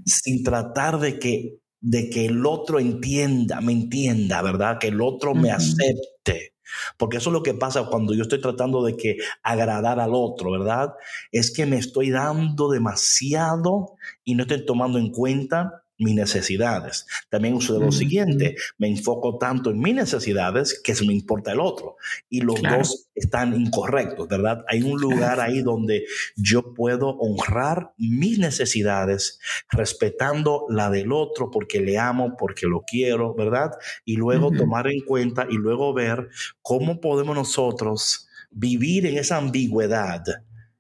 [0.05, 4.79] sin tratar de que, de que el otro entienda, me entienda, ¿verdad?
[4.79, 6.52] Que el otro me acepte.
[6.97, 10.53] Porque eso es lo que pasa cuando yo estoy tratando de que agradar al otro,
[10.53, 10.95] ¿verdad?
[11.31, 17.07] Es que me estoy dando demasiado y no estoy tomando en cuenta mis necesidades.
[17.29, 21.53] También uso de lo siguiente, me enfoco tanto en mis necesidades que se me importa
[21.53, 21.97] el otro.
[22.29, 24.65] Y los dos están incorrectos, ¿verdad?
[24.69, 26.05] Hay un lugar ahí donde
[26.37, 29.39] yo puedo honrar mis necesidades
[29.71, 33.73] respetando la del otro porque le amo, porque lo quiero, ¿verdad?
[34.05, 36.29] Y luego tomar en cuenta y luego ver
[36.63, 40.23] cómo podemos nosotros vivir en esa ambigüedad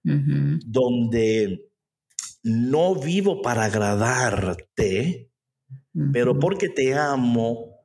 [0.05, 1.72] donde
[2.43, 5.31] no vivo para agradarte,
[6.13, 7.77] pero porque te amo,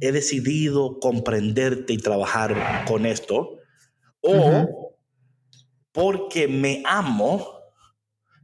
[0.00, 3.58] he decidido comprenderte y trabajar con esto.
[4.20, 4.96] O
[5.92, 7.46] porque me amo,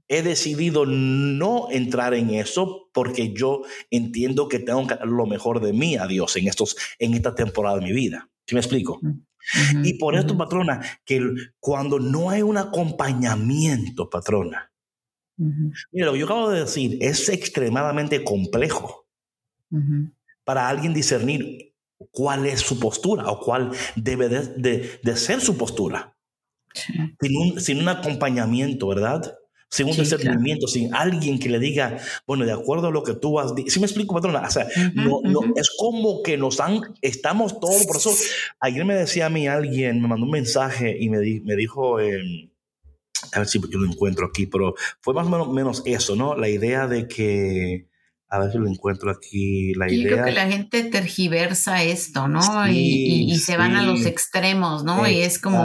[0.08, 5.60] he decidido no entrar en eso porque yo entiendo que tengo que dar lo mejor
[5.60, 8.30] de mí a Dios en, estos, en esta temporada de mi vida.
[8.46, 9.00] ¿Sí me explico?
[9.84, 11.22] y por esto, patrona, que
[11.60, 14.72] cuando no hay un acompañamiento, patrona,
[15.92, 19.06] Mira, lo que yo acabo de decir es extremadamente complejo
[20.44, 21.74] para alguien discernir
[22.10, 26.14] cuál es su postura o cuál debe de, ser su postura.
[27.20, 29.34] Sin, un, sin, un, acompañamiento, ¿verdad?
[29.70, 33.40] Sin un discernimiento, sin alguien que le diga, bueno, de acuerdo a lo que tú
[33.40, 33.70] has dicho.
[33.70, 34.42] ¿Sí me explico, patrona?
[34.46, 38.12] O sea, no, no, es como que nos han, estamos todos, por eso,
[38.60, 42.50] ayer me decía a mí alguien, me mandó un mensaje y me, me dijo, eh,
[43.32, 46.36] a ver si yo lo encuentro aquí, pero fue más o menos, eso, ¿no?
[46.36, 47.88] La idea de que
[48.28, 50.02] a ver si lo encuentro aquí la idea.
[50.02, 52.40] Yo creo que la gente tergiversa esto, ¿no?
[52.68, 55.06] y, se van a los extremos, ¿no?
[55.06, 55.62] Y es como,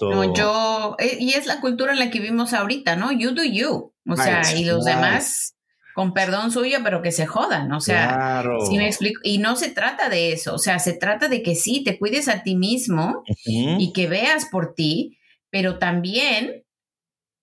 [0.00, 3.12] no, yo, eh, y es la cultura en la que vivimos ahorita, ¿no?
[3.12, 3.92] You do you.
[4.08, 5.54] O sea, y los demás,
[5.94, 9.68] con perdón suyo, pero que se jodan, o sea, si me explico, y no se
[9.68, 13.22] trata de eso, o sea, se trata de que sí, te cuides a ti mismo
[13.44, 15.18] y que veas por ti,
[15.50, 16.64] pero también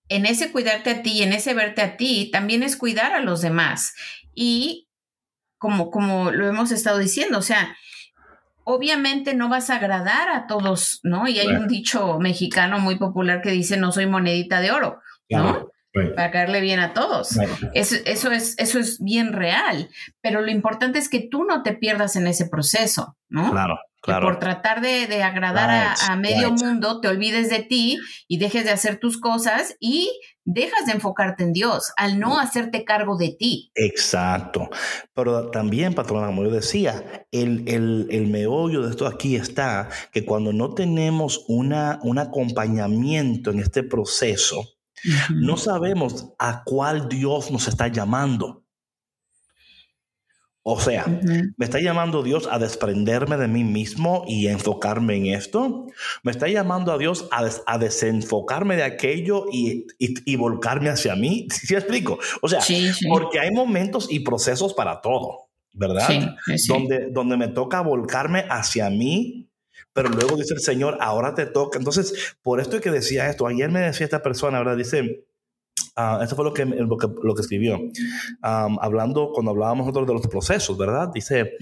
[0.09, 3.41] en ese cuidarte a ti, en ese verte a ti, también es cuidar a los
[3.41, 3.93] demás.
[4.33, 4.89] Y
[5.57, 7.75] como, como lo hemos estado diciendo, o sea,
[8.63, 11.27] obviamente no vas a agradar a todos, ¿no?
[11.27, 15.69] Y hay un dicho mexicano muy popular que dice, no soy monedita de oro, ¿no?
[15.93, 17.37] Para caerle bien a todos.
[17.73, 19.89] Eso, eso, es, eso es bien real,
[20.21, 23.51] pero lo importante es que tú no te pierdas en ese proceso, ¿no?
[23.51, 28.71] Claro por tratar de, agradar a, medio mundo, te olvides de ti y dejes de
[28.71, 30.09] hacer tus cosas y
[30.45, 33.71] dejas de enfocarte en Dios al no hacerte cargo de ti.
[33.75, 34.69] Exacto.
[35.13, 40.53] Pero también, patrona, como yo decía, el, el, meollo de esto aquí está que cuando
[40.53, 44.78] no tenemos una, un acompañamiento en este proceso,
[45.29, 48.63] no sabemos a cuál Dios nos está llamando.
[50.61, 51.05] O sea,
[51.57, 55.87] ¿me está llamando Dios a desprenderme de mí mismo y enfocarme en esto?
[56.21, 61.47] ¿Me está llamando a Dios a, desenfocarme de aquello y, volcarme hacia mí?
[61.51, 62.19] ¿Sí, explico?
[62.41, 62.59] O sea,
[63.09, 66.35] porque hay momentos y procesos para todo, ¿verdad?
[66.67, 69.48] Donde, donde me toca volcarme hacia mí,
[69.93, 71.77] pero luego dice el Señor, ahora te toca.
[71.77, 74.77] Entonces, por esto es que decía esto, ayer me decía esta persona, ¿verdad?
[74.77, 75.25] Dice,
[75.99, 77.77] Uh, eso fue lo que, lo que, lo que escribió.
[78.41, 81.09] hablando, cuando hablábamos nosotros de los procesos, ¿verdad?
[81.13, 81.53] Dice,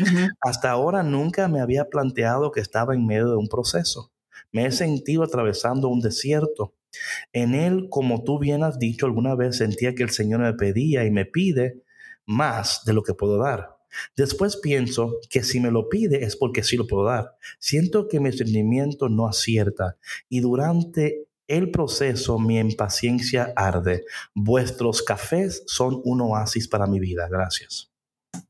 [0.41, 4.11] hasta ahora nunca me había planteado que estaba en medio de un proceso.
[4.51, 6.75] Me he sentido atravesando un desierto.
[7.33, 11.03] En él, como tú bien has dicho, alguna vez sentía que el Señor me pedía
[11.05, 11.83] y me pide
[12.25, 13.76] más de lo que puedo dar.
[14.15, 17.35] Después pienso que si me lo pide es porque sí lo puedo dar.
[17.59, 19.97] Siento que mi sentimiento no acierta
[20.29, 24.05] y durante el proceso, mi impaciencia arde.
[24.33, 27.27] Vuestros cafés son un oasis para mi vida.
[27.29, 27.91] Gracias.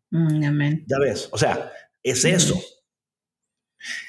[0.09, 0.85] Mm, amén.
[0.87, 1.71] Ya ves, o sea,
[2.01, 2.59] es eso.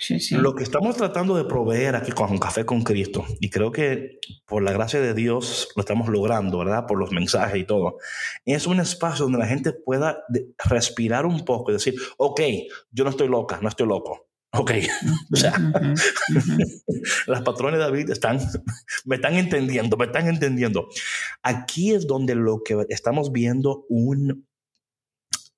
[0.00, 0.35] Sí, sí.
[0.37, 4.62] Lo que estamos tratando de proveer aquí con Café con Cristo, y creo que por
[4.62, 6.87] la gracia de Dios lo estamos logrando, ¿verdad?
[6.87, 7.98] Por los mensajes y todo,
[8.44, 10.24] es un espacio donde la gente pueda
[10.64, 12.40] respirar un poco y decir, ok,
[12.90, 14.28] yo no estoy loca, no estoy loco.
[14.52, 14.72] Ok,
[15.33, 15.52] o sea,
[17.26, 18.40] las patrones de David están,
[19.04, 20.88] me están entendiendo, me están entendiendo.
[21.42, 24.48] Aquí es donde lo que estamos viendo un,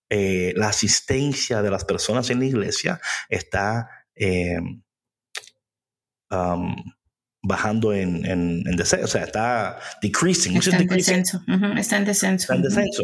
[0.09, 3.89] eh, la asistencia de las personas en la iglesia está
[4.21, 4.83] em,
[7.43, 10.57] bajando en, en, descenso, o sea, está decreasing.
[10.57, 11.43] Está en descenso.
[11.77, 12.43] Está en descenso.
[12.45, 13.03] Está en descenso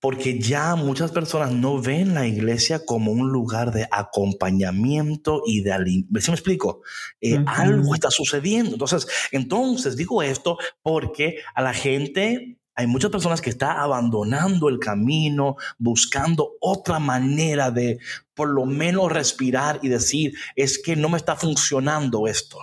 [0.00, 5.72] porque ya muchas personas no ven la iglesia como un lugar de acompañamiento y de
[5.72, 6.20] alimento.
[6.20, 6.82] ¿Sí me explico?
[7.20, 8.72] Eh, algo está sucediendo.
[8.72, 14.78] Entonces, entonces digo esto porque a la gente hay muchas personas que están abandonando el
[14.78, 17.98] camino, buscando otra manera de
[18.34, 22.60] por lo menos respirar y decir, es que no me está funcionando esto.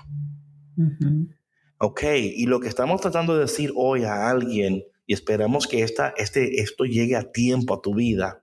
[1.80, 6.13] Ok, y lo que estamos tratando de decir hoy a alguien y esperamos que esta,
[6.15, 8.41] este, esto llegue a tiempo a tu vida,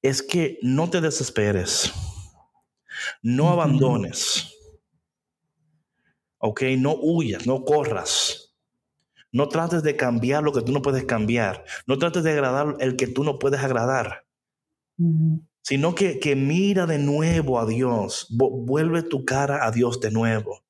[0.00, 1.92] es que no te desesperes,
[3.20, 4.50] no abandones,
[6.38, 8.47] ok, no huyas, no corras,
[9.32, 12.96] no trates de cambiar lo que tú no puedes cambiar, no trates de agradar el
[12.96, 14.24] que tú no puedes agradar.
[15.62, 20.64] Sino que, que mira de nuevo a Dios, vuelve tu cara a Dios de nuevo,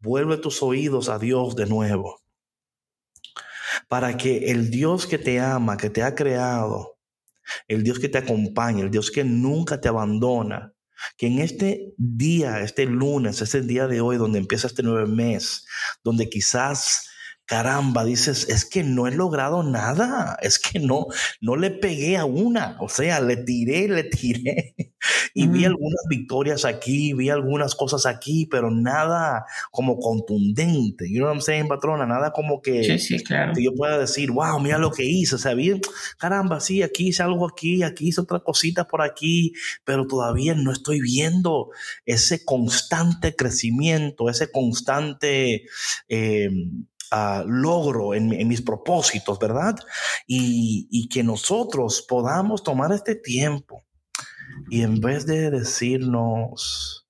[0.00, 2.20] vuelve tus oídos a Dios de nuevo.
[3.88, 6.98] Para que el Dios que te ama, que te ha creado,
[7.68, 10.72] el Dios que te acompaña, el Dios que nunca te abandona,
[11.16, 15.66] que en este día, este lunes, este día de hoy, donde empieza este nuevo mes,
[16.02, 17.09] donde quizás
[17.50, 21.06] caramba, dices, es que no he logrado nada, es que no,
[21.40, 24.76] no le pegué a una, o sea, le tiré, le tiré.
[25.34, 31.26] Y vi algunas victorias aquí, vi algunas cosas aquí, pero nada como contundente, you know
[31.26, 35.04] what I'm saying, patrona, nada como que, que yo pueda decir, wow, mira lo que
[35.04, 35.80] hice, o sea, bien,
[36.18, 40.70] caramba, sí, aquí hice algo aquí, aquí hice otra cosita por aquí, pero todavía no
[40.70, 41.70] estoy viendo
[42.06, 45.64] ese constante crecimiento, ese constante...
[46.08, 46.50] Eh,
[47.46, 49.76] logro en, mis propósitos, ¿verdad?
[50.26, 53.84] Y, que nosotros podamos tomar este tiempo
[54.68, 57.08] y en vez de decirnos,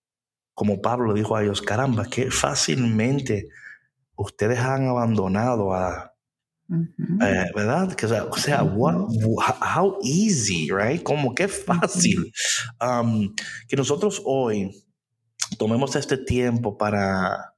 [0.55, 3.49] como Pablo dijo a ellos, caramba, que fácilmente
[4.17, 6.11] ustedes han abandonado a,
[6.71, 7.95] eh, ¿Verdad?
[7.95, 11.03] Que, o sea, how easy, right?
[11.03, 12.33] Como qué fácil.
[12.81, 13.35] Um,
[13.69, 14.71] que nosotros hoy
[15.59, 17.55] tomemos este tiempo para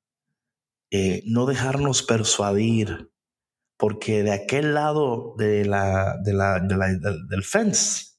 [0.94, 3.10] eh, no dejarnos persuadir,
[3.78, 8.12] porque de aquel lado de la, de la, del fence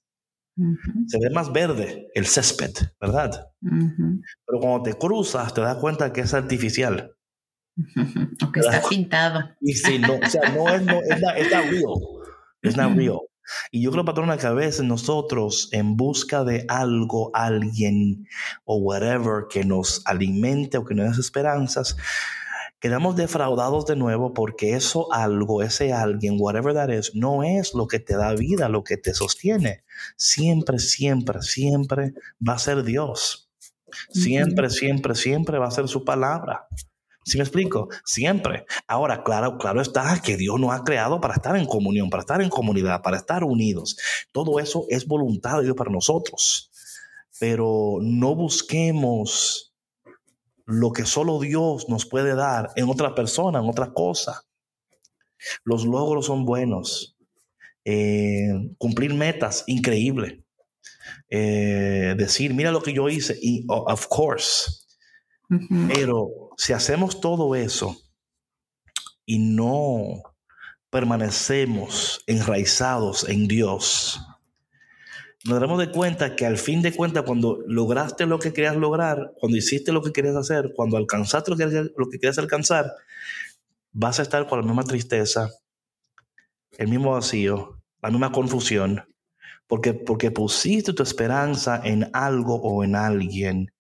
[1.08, 3.48] se ve más verde el césped, ¿verdad?
[3.62, 7.16] Pero cuando te cruzas te das cuenta que es artificial.
[8.44, 9.52] O que está pintado.
[9.62, 11.94] Y sí, no, o sea, no es, no, es, es real.
[12.64, 13.20] Es not real.
[13.72, 18.28] Y yo creo, patrona, que a veces nosotros, en busca de algo, alguien
[18.64, 21.98] o whatever que nos alimente o que nos dé esperanzas,
[22.84, 27.88] quedamos defraudados de nuevo porque eso algo, ese alguien, whatever that is, no es lo
[27.88, 29.86] que te da vida, lo que te sostiene.
[30.18, 32.14] Siempre, siempre, siempre
[32.46, 33.50] va a ser Dios.
[34.10, 36.68] Siempre, siempre, siempre va a ser su palabra.
[37.24, 37.88] ¿Sí me explico?
[38.04, 38.66] Siempre.
[38.86, 42.42] Ahora, claro, claro está que Dios nos ha creado para estar en comunión, para estar
[42.42, 43.96] en comunidad, para estar unidos.
[44.34, 46.70] Todo eso es voluntad de Dios para nosotros.
[47.40, 49.73] Pero no busquemos
[50.66, 54.44] lo que solo Dios nos puede dar en otra persona, en otra cosa.
[55.64, 57.18] Los logros son buenos.
[57.86, 60.44] Eh, cumplir metas, increíble.
[61.30, 64.84] Eh, decir, mira lo que yo hice, y of course,
[65.94, 67.98] pero si hacemos todo eso
[69.26, 70.22] y no
[70.90, 74.22] permanecemos enraizados en Dios,
[75.46, 79.34] nos daremos de cuenta que al fin de cuentas, cuando lograste lo que querías lograr,
[79.40, 82.94] cuando hiciste lo que querías hacer, cuando alcanzaste lo que, lo que querías alcanzar,
[83.92, 85.50] vas a estar con la misma tristeza,
[86.78, 89.04] el mismo vacío, la misma confusión,
[89.68, 93.74] porque, porque pusiste tu esperanza en algo o en alguien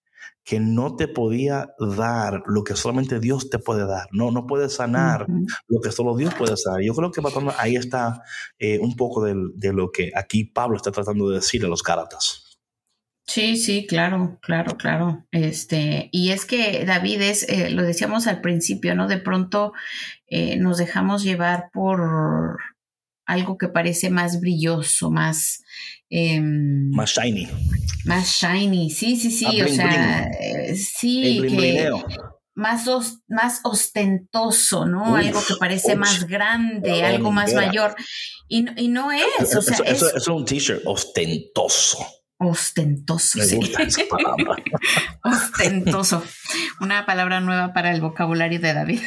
[0.44, 4.08] que no te podía dar lo que solamente Dios te puede dar.
[4.12, 5.26] No, no puede sanar
[5.68, 6.82] lo que solo Dios puede sanar.
[6.82, 7.22] Yo creo que
[7.58, 8.22] ahí está
[8.60, 12.60] eh, un poco de, lo que aquí Pablo está tratando de decir a los Gálatas.
[13.26, 15.26] Sí, sí, claro, claro, claro.
[15.32, 19.08] Este, y es que David es, eh, lo decíamos al principio, ¿no?
[19.08, 19.72] De pronto
[20.28, 22.58] eh, nos dejamos llevar por
[23.26, 25.64] algo que parece más brilloso, más...
[26.10, 27.48] Em, más shiny.
[28.06, 31.90] Más shiny, sí, sí, sí, o sea, eh, sí, que
[32.56, 32.86] más,
[33.28, 35.16] más ostentoso, ¿no?
[35.16, 37.96] algo que parece más grande, algo más mayor.
[38.48, 42.06] Y, y, no es, o sea, eso, es, es un t-shirt ostentoso.
[42.46, 43.40] Ostentoso.
[45.24, 46.24] Ostentoso.
[46.82, 49.02] Una palabra nueva para el vocabulario de David.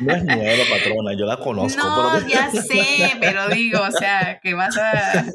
[0.00, 1.78] No es nueva, patrona, yo la conozco.
[1.80, 5.26] No, ya sé, pero digo, o sea, que vas a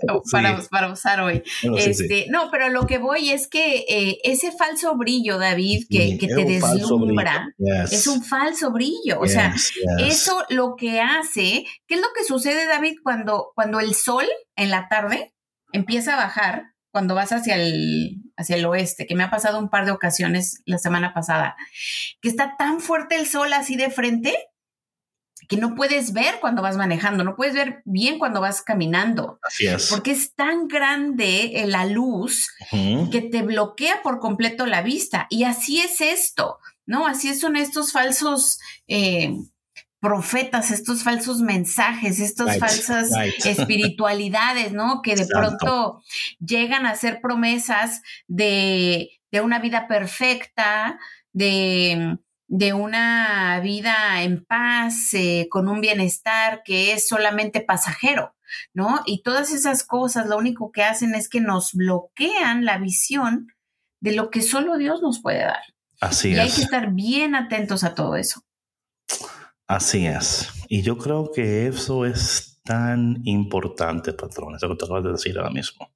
[0.70, 1.44] para, usar hoy.
[1.78, 6.28] este, No, pero lo que voy es que eh, ese falso brillo, David, que, que
[6.28, 7.54] te deslumbra,
[7.90, 9.20] es un falso brillo.
[9.20, 9.56] O sea,
[10.00, 14.26] eso lo que hace, ¿qué es lo que sucede, David, cuando, cuando el sol
[14.56, 15.34] en la tarde
[15.72, 16.77] empieza a bajar?
[16.98, 20.64] Cuando vas hacia el, hacia el oeste, que me ha pasado un par de ocasiones
[20.66, 21.56] la semana pasada,
[22.24, 24.36] que está tan fuerte el sol así de frente
[25.48, 29.38] que no puedes ver cuando vas manejando, no puedes ver bien cuando vas caminando.
[29.44, 29.92] Así es.
[29.92, 35.28] Porque es tan grande eh, la luz que te bloquea por completo la vista.
[35.30, 37.06] Y así es esto, ¿no?
[37.06, 38.58] Así son estos falsos...
[38.88, 39.36] Eh,
[40.00, 43.10] profetas, estos falsos mensajes, estas falsas
[43.46, 45.02] espiritualidades, ¿no?
[45.02, 46.04] Que de pronto
[46.40, 49.10] llegan a ser promesas de,
[49.42, 51.00] una vida perfecta,
[51.34, 52.18] de,
[52.74, 58.36] una vida en paz, eh, con un bienestar que es solamente pasajero,
[58.74, 59.02] ¿no?
[59.06, 63.48] Y todas esas cosas lo único que hacen es que nos bloquean la visión
[64.00, 65.64] de lo que solo Dios nos puede dar.
[66.00, 66.40] Así y es.
[66.40, 68.47] hay que estar bien atentos a todo eso.
[69.68, 70.50] Así es.
[70.70, 75.38] Y yo creo que eso es tan importante, patrón, eso que te acabas de decir
[75.38, 75.92] ahora mismo.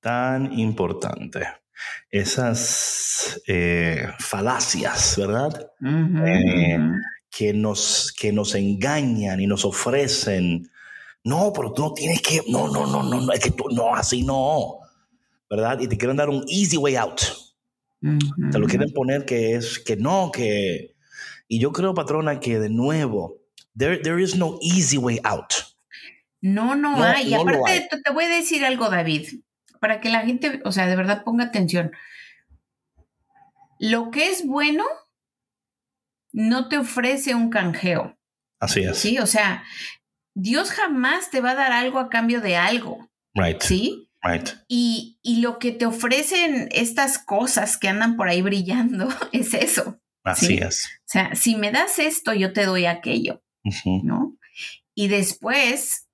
[0.00, 1.46] Tan importante.
[2.10, 5.72] Esas eh, falacias, ¿verdad?
[6.26, 6.78] Eh,
[7.30, 10.70] que, nos, que nos engañan y nos ofrecen.
[11.24, 12.42] No, pero tú no tienes que.
[12.48, 14.78] No, no, no, no, no, es que tú, no, así no.
[15.50, 15.80] ¿Verdad?
[15.80, 17.20] Y te quieren dar un easy way out.
[18.52, 20.93] Te lo quieren poner que es que no, que
[21.48, 23.40] y yo creo, patrona, que de nuevo,
[23.76, 25.52] there, there is no easy way out.
[26.40, 27.28] No, no, hay.
[27.28, 29.28] Y aparte, te voy a decir algo, David,
[29.80, 31.92] para que la gente, o sea, de verdad ponga atención.
[33.78, 34.84] Lo que es bueno
[36.32, 38.18] no te ofrece un canjeo.
[38.60, 38.98] Así es.
[38.98, 39.64] Sí, o sea,
[40.34, 43.10] Dios jamás te va a dar algo a cambio de algo.
[43.34, 43.62] Right.
[43.62, 44.10] Sí.
[44.22, 44.50] Right.
[44.68, 50.00] Y, y lo que te ofrecen estas cosas que andan por ahí brillando es eso.
[50.24, 50.86] Así es.
[51.00, 53.42] O sea, si me das esto, yo te doy aquello,
[54.02, 54.36] ¿no?
[54.94, 56.08] y después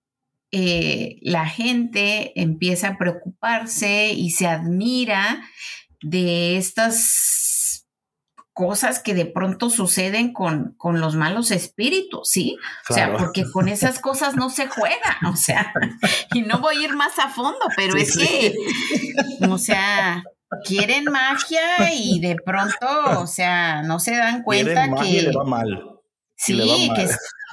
[0.52, 5.42] eh, la gente empieza a preocuparse y se admira
[6.02, 7.86] de estas
[8.52, 12.56] cosas que de pronto suceden con, con los malos espíritus, ¿sí?
[12.88, 15.72] O sea, porque con esas cosas no se juega, o sea,
[16.34, 18.54] y no voy a ir más a fondo, pero es que,
[19.48, 20.24] o sea,
[20.64, 25.22] quieren magia y de pronto, o sea, no se dan cuenta que...
[25.22, 26.01] Le va mal.
[26.36, 26.90] Sí,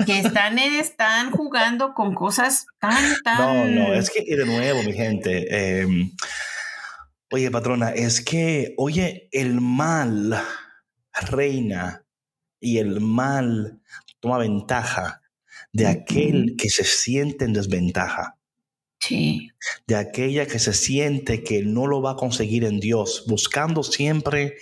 [0.05, 3.75] que, están, están jugando con cosas tan, tan...
[3.75, 6.11] No, no, es que, de nuevo, mi gente, em,
[7.31, 10.41] oye, patrona, es que, oye, el mal
[11.29, 12.05] reina
[12.61, 13.81] y el mal
[14.21, 15.21] toma ventaja
[15.73, 18.36] de aquel que se siente en desventaja.
[18.99, 19.51] Sí.
[19.85, 24.57] De aquella que se siente que no lo va a conseguir en Dios, buscando siempre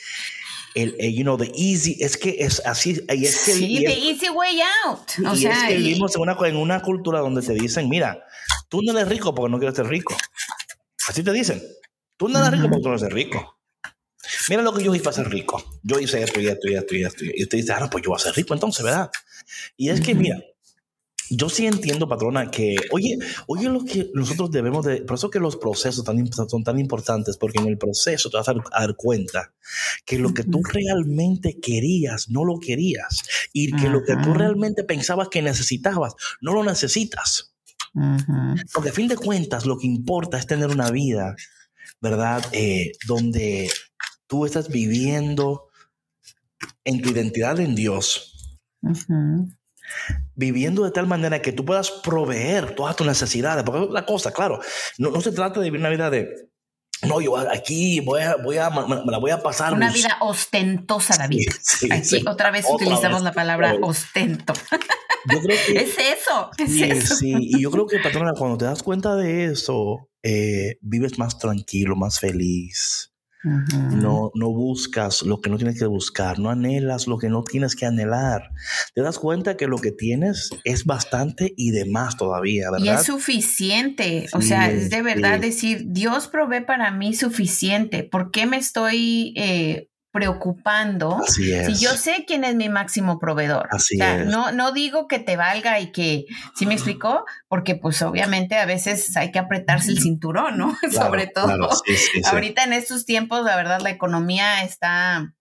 [0.76, 4.30] el, you know, the easy, es que es así, y es que, sí, the easy
[4.30, 5.00] way out.
[5.26, 7.88] O y sea, es que y- vivimos en una, en una cultura donde te dicen,
[7.88, 8.26] mira,
[8.68, 10.16] tú no eres rico porque no quieres ser rico.
[11.08, 11.64] Así te dicen,
[12.18, 13.58] tú no eres rico porque no eres rico.
[14.50, 15.64] Mira lo que yo hice para ser rico.
[15.82, 17.24] Yo hice esto y esto y esto y esto.
[17.24, 19.10] Y usted dice, ah, no, pues yo voy a ser rico entonces, ¿verdad?
[19.78, 20.40] Y es que, mira,
[21.30, 23.18] yo sí entiendo, patrona, que, oye,
[23.48, 27.38] oye lo que nosotros debemos de, por eso que los procesos tan, son tan importantes,
[27.38, 29.54] porque en el proceso te vas a dar, a dar cuenta
[30.06, 33.24] que lo que tú realmente querías, no lo querías,
[33.54, 34.40] y que lo que tú Ajá.
[34.40, 37.54] realmente pensabas que necesitabas, no lo necesitas.
[38.74, 41.36] Porque a fin de cuentas, lo que importa es tener una vida,
[42.02, 42.44] ¿verdad?
[42.52, 43.72] Eh, donde
[44.28, 45.70] tú estás viviendo
[46.84, 48.32] en tu identidad en Dios,
[48.82, 49.50] Ujú.
[50.36, 53.64] Viviendo de tal manera que tú puedas proveer todas tus necesidades.
[53.64, 54.60] Porque es la cosa, claro,
[54.98, 56.50] no, no se trata de vivir una vida de,
[57.04, 59.74] no, yo aquí voy a, voy a, me la voy a pasar.
[59.74, 61.48] Una bus- vida ostentosa, David.
[61.62, 62.24] Sí, sí, Aquí sí.
[62.28, 64.54] otra vez Otra utilizamos vez, la palabra ostento.
[65.32, 67.16] Yo creo que, Es eso, es eso.
[67.22, 71.96] y yo creo que, patrona, cuando te das cuenta de eso, eh, vives más tranquilo,
[71.96, 73.12] más feliz.
[73.46, 77.76] No, no buscas lo que no tienes que buscar, no anhelas lo que no tienes
[77.76, 78.50] que anhelar.
[78.94, 83.00] Te das cuenta que lo que tienes es bastante y de más todavía, Y ¿verdad?
[83.02, 85.42] es suficiente, o Sí, sea, es de verdad sí.
[85.42, 91.20] decir, Dios provee para mí suficiente, ¿por qué me estoy eh, preocupando?
[91.22, 91.66] Así es.
[91.68, 93.68] Si yo sé quién es mi máximo proveedor.
[93.70, 94.28] Así o sea, es.
[94.28, 96.24] No, no digo que te valga y que,
[96.56, 97.26] ¿sí me explicó?
[97.50, 100.78] Porque pues obviamente a veces hay que apretarse el cinturón, ¿no?
[100.90, 101.48] Claro, Sobre todo.
[101.48, 102.22] claro, sí, sí, sí.
[102.32, 105.34] Ahorita en estos tiempos, la verdad, la economía está,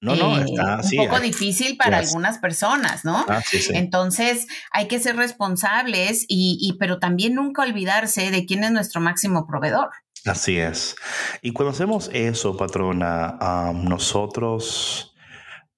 [0.00, 1.22] No, no, eh, está un poco eh.
[1.22, 2.10] difícil para Yes.
[2.10, 3.26] algunas personas, ¿no?
[3.28, 3.72] Ah, sí, sí.
[3.74, 9.00] Entonces hay que ser responsables y, y pero también nunca olvidarse de quién es nuestro
[9.00, 9.90] máximo proveedor.
[10.24, 10.96] Así es.
[11.42, 13.38] Y cuando hacemos eso, patrona,
[13.74, 15.14] nosotros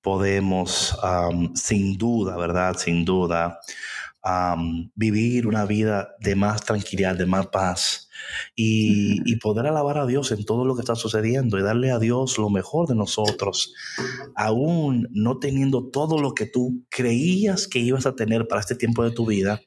[0.01, 0.99] podemos,
[1.55, 2.77] sin duda, ¿verdad?
[2.77, 3.61] Sin duda,
[4.95, 8.10] vivir una vida de más tranquilidad, de más paz
[8.55, 12.37] y, poder alabar a Dios en todo lo que está sucediendo y darle a Dios
[12.37, 13.73] lo mejor de nosotros,
[14.35, 19.03] aún no teniendo todo lo que tú creías que ibas a tener para este tiempo
[19.03, 19.63] de tu vida,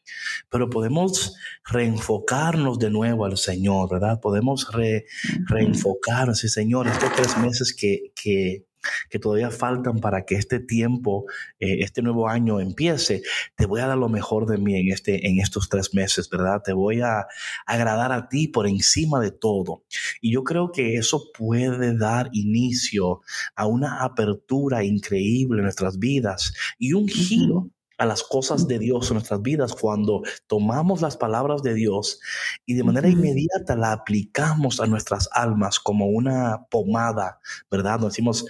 [0.50, 1.36] pero podemos
[1.66, 4.20] reenfocarnos de nuevo al Señor, ¿verdad?
[4.22, 5.06] Podemos re-
[5.48, 8.66] reenfocarnos, sí, Señor, estos tres meses que, que,
[9.10, 11.26] que todavía faltan para que este tiempo,
[11.60, 13.22] eh, este nuevo año empiece,
[13.56, 16.62] te voy a dar lo mejor de mí en, este, en estos tres meses, ¿verdad?
[16.64, 17.26] Te voy a
[17.66, 19.84] agradar a ti por encima de todo.
[20.22, 23.22] Y yo creo que eso puede dar inicio
[23.56, 27.70] a una apertura increíble en nuestras vidas y un giro
[28.04, 32.20] a las cosas de Dios en nuestras vidas cuando tomamos las palabras de Dios
[32.66, 37.40] y de manera inmediata la aplicamos a nuestras almas como una pomada,
[37.72, 38.00] ¿verdad?
[38.00, 38.46] Nos decimos,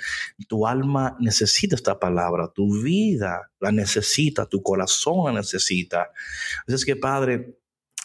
[0.47, 6.11] tu alma necesita esta palabra, tu vida la necesita, tu corazón la necesita.
[6.67, 7.57] Así es que, Padre,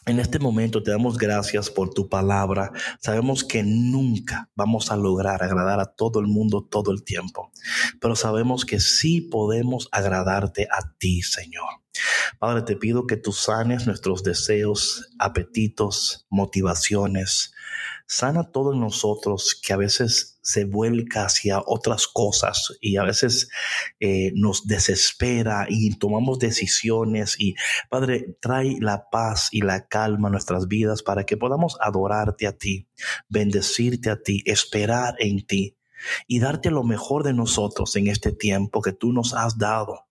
[0.09, 2.73] en este momento te damos gracias por tu palabra.
[3.01, 7.53] Sabemos que nunca vamos a lograr agradar a todo el mundo todo el tiempo,
[8.01, 11.69] pero sabemos que sí podemos agradarte a ti, Señor.
[12.39, 17.53] Padre, te pido que tú sanes nuestros deseos, apetitos, motivaciones.
[18.07, 23.51] Sana todo en nosotros que a veces se vuelca hacia otras cosas y a veces
[24.01, 27.55] eh, nos desespera y tomamos decisiones y
[27.91, 32.57] Padre, trae la paz y la calma a nuestras vidas para que podamos adorarte a
[32.57, 32.89] ti,
[33.29, 35.77] bendecirte a ti, esperar en ti
[36.27, 40.07] y darte lo mejor de nosotros en este tiempo que tú nos has dado.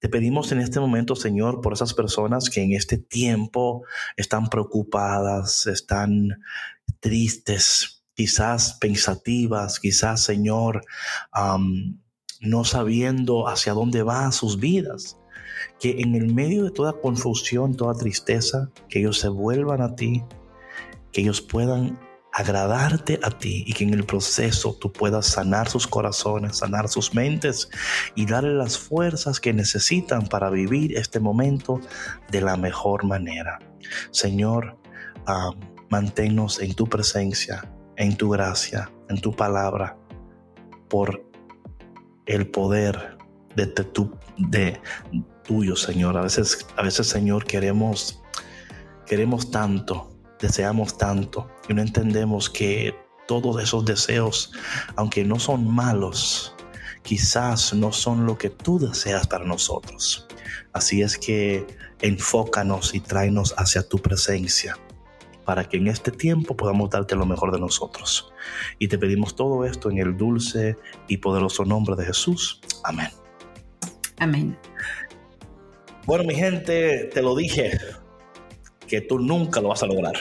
[0.00, 3.84] Te pedimos en este momento, Señor, por esas personas que en este tiempo
[4.16, 6.40] están preocupadas, están
[6.98, 10.84] tristes, quizás pensativas, quizás, Señor,
[12.42, 15.16] no sabiendo hacia dónde van sus vidas.
[15.78, 20.22] que en el medio de toda confusión, toda tristeza, que ellos se vuelvan a ti,
[21.12, 21.98] que ellos puedan
[22.32, 27.14] agradarte a ti y que en el proceso tú puedas sanar sus corazones, sanar sus
[27.14, 27.70] mentes
[28.14, 31.80] y darle las fuerzas que necesitan para vivir este momento
[32.30, 33.58] de la mejor manera.
[34.10, 34.76] Señor,
[35.26, 35.54] uh,
[35.88, 37.64] manténnos en tu presencia,
[38.00, 39.94] en tu gracia, en tu palabra,
[40.88, 41.22] por
[42.24, 43.18] el poder
[43.54, 44.80] de, tu, de
[45.44, 46.16] tuyo, Señor.
[46.16, 48.22] A veces, a veces, Señor, queremos,
[49.04, 52.94] queremos tanto, deseamos tanto y no entendemos que
[53.28, 54.50] todos esos deseos,
[54.96, 56.54] aunque no son malos,
[57.02, 60.26] quizás no son lo que tú deseas para nosotros.
[60.72, 61.66] Así es que
[62.00, 64.78] enfócanos y tráenos hacia tu presencia
[65.50, 68.32] para que en este tiempo podamos darte lo mejor de nosotros.
[68.78, 70.76] Y te pedimos todo esto en el dulce
[71.08, 72.60] y poderoso nombre de Jesús.
[72.84, 73.08] Amén.
[74.20, 74.56] Amén.
[76.06, 77.76] Bueno, mi gente, te lo dije,
[78.86, 80.14] que tú nunca lo vas a lograr.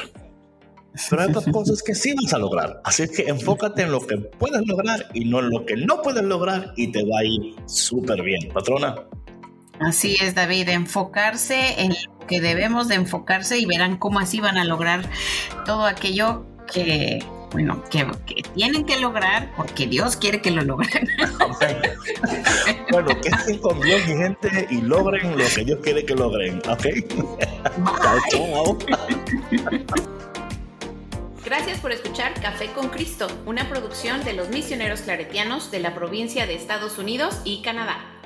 [1.12, 2.82] Pero hay otras cosas que sí vas a lograr.
[2.84, 6.24] Así que enfócate en lo que puedes lograr y no en lo que no puedes
[6.24, 8.50] lograr y te va a ir súper bien.
[8.52, 8.96] Patrona.
[9.80, 14.58] Así es, David, enfocarse en lo que debemos de enfocarse y verán cómo así van
[14.58, 15.10] a lograr
[15.66, 18.06] todo aquello que, bueno, que,
[18.56, 21.08] tienen que lograr porque Dios quiere que lo logren.
[22.92, 26.62] bueno, que estén con Dios, mi gente, y logren lo que Dios quiere que logren,
[26.68, 26.86] ¿ok?
[28.32, 28.78] chao,
[31.46, 36.46] Gracias por escuchar Café con Cristo, una producción de los misioneros claretianos de la provincia
[36.46, 38.19] de Estados Unidos y Canadá.